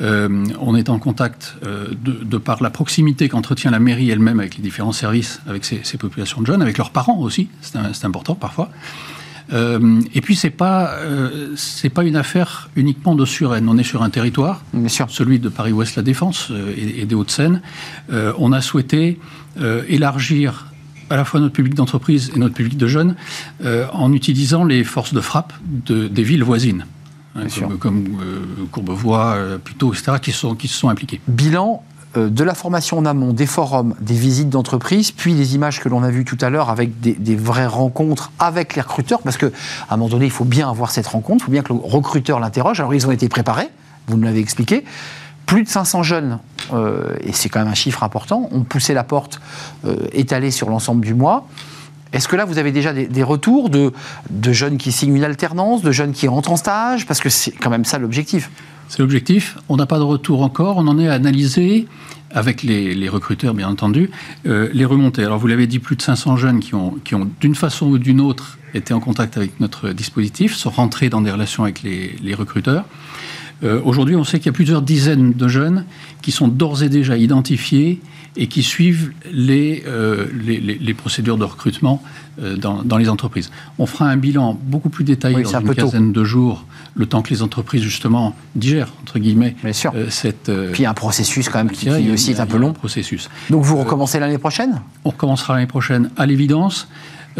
[0.00, 4.38] Euh, on est en contact euh, de, de par la proximité qu'entretient la mairie elle-même
[4.38, 7.48] avec les différents services, avec ces, ces populations de jeunes, avec leurs parents aussi.
[7.62, 8.70] C'est important parfois.
[9.52, 13.68] Euh, et puis c'est pas euh, c'est pas une affaire uniquement de Suresnes.
[13.68, 14.62] On est sur un territoire
[15.10, 17.60] celui de Paris-Ouest La Défense euh, et, et des Hauts-de-Seine,
[18.38, 19.18] on a souhaité
[19.88, 20.66] élargir
[21.10, 23.14] à la fois notre public d'entreprise et notre public de jeunes
[23.64, 25.52] euh, en utilisant les forces de frappe
[25.86, 26.86] de- des villes voisines,
[27.36, 28.40] hein, comme, comme, euh,
[28.70, 31.20] Courbevoie, euh, Puteaux, etc., qui, sont, qui se sont impliqués.
[31.28, 31.82] Bilan
[32.16, 36.02] de la formation en amont, des forums, des visites d'entreprise, puis les images que l'on
[36.02, 39.46] a vues tout à l'heure avec des, des vraies rencontres avec les recruteurs, parce qu'à
[39.90, 42.40] un moment donné, il faut bien avoir cette rencontre, il faut bien que le recruteur
[42.40, 42.80] l'interroge.
[42.80, 43.68] Alors, ils ont été préparés,
[44.08, 44.84] vous nous l'avez expliqué.
[45.50, 46.38] Plus de 500 jeunes,
[46.72, 49.40] euh, et c'est quand même un chiffre important, ont poussé la porte
[49.84, 51.48] euh, étalée sur l'ensemble du mois.
[52.12, 53.92] Est-ce que là, vous avez déjà des, retours de,
[54.52, 57.04] jeunes qui signent une alternance, de jeunes qui rentrent en stage?
[57.04, 58.48] Parce que c'est quand même ça l'objectif.
[58.86, 59.58] C'est l'objectif.
[59.68, 60.76] On n'a pas de retour encore.
[60.76, 61.88] On en est à analyser,
[62.30, 64.08] avec les, recruteurs bien entendu,
[64.46, 65.24] euh, les remontées.
[65.24, 66.94] Alors vous l'avez dit, plus de 500 jeunes qui ont,
[67.40, 71.32] d'une façon ou d'une autre été en contact avec notre dispositif, sont rentrés dans des
[71.32, 72.84] relations avec les recruteurs.
[73.62, 75.84] Euh, Aujourd'hui, on sait qu'il y a plusieurs dizaines de jeunes
[76.22, 78.00] qui sont d'ores et déjà identifiés
[78.36, 82.00] et qui suivent les, euh, les, les- les procédures de recrutement
[82.40, 83.50] euh, dans, dans les entreprises.
[83.78, 85.74] On fera un bilan beaucoup plus détaillé Oui, dans un une tôt.
[85.74, 89.92] quinzaine de jours, le temps que les entreprises, justement, digèrent, entre guillemets, Bien sûr.
[90.10, 90.44] cette...
[90.72, 92.56] Puis il y a un processus quand même qui, qui a- aussi est un peu
[92.56, 92.72] long.
[92.72, 93.28] processus.
[93.50, 94.80] Donc vous recommencez l'année prochaine?
[95.04, 96.88] On recommencera l'année prochaine à l'évidence.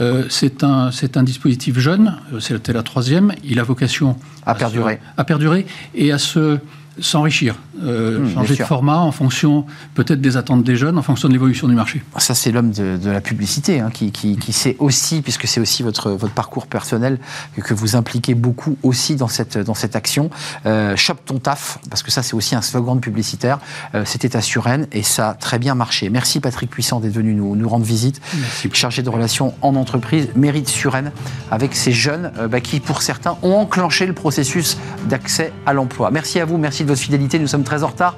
[0.01, 3.32] Euh, c'est un, c'est un dispositif jeune, euh, c'était la troisième.
[3.44, 4.98] Il a vocation À perdurer.
[5.16, 6.59] à perdurer et à se
[7.01, 11.03] s'enrichir, euh, Mmh, bien changer de format en fonction peut-être des attentes des jeunes, en
[11.03, 12.03] fonction de l'évolution du marché.
[12.18, 15.61] Ça, c'est l'homme de, de la publicité hein, qui, qui, qui sait aussi, puisque c'est
[15.61, 17.18] aussi votre, votre parcours personnel,
[17.62, 20.30] que, vous impliquez beaucoup aussi dans cette, dans cette action.
[20.66, 23.59] Euh, Chope ton taf, parce que ça, c'est aussi un slogan de publicitaire.
[23.94, 26.11] Euh, C'était à Suresnes et ça a très bien marché.
[26.11, 28.20] Merci Patrick Puissant d'être venu nous, nous rendre visite.
[28.34, 28.68] Merci.
[28.72, 31.12] Chargé de relations en entreprise, mérite Suresnes,
[31.51, 34.76] avec ces jeunes euh, bah, qui, pour certains, ont enclenché le processus
[35.09, 36.11] d'accès à l'emploi.
[36.11, 37.38] Merci à vous, merci de votre fidélité.
[37.38, 38.16] Nous sommes très en retard.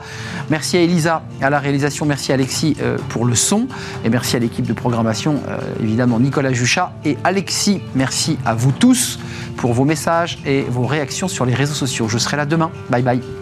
[0.50, 3.66] Merci à Elisa à la réalisation, merci Alexis euh, pour le son
[4.04, 7.80] et merci à l'équipe de programmation, euh, évidemment Nicolas Juchat et Alexis.
[7.94, 9.18] Merci à vous tous
[9.56, 12.08] pour vos messages et vos réactions sur les réseaux sociaux.
[12.08, 12.70] Je serai là demain.
[12.90, 13.41] Bye bye.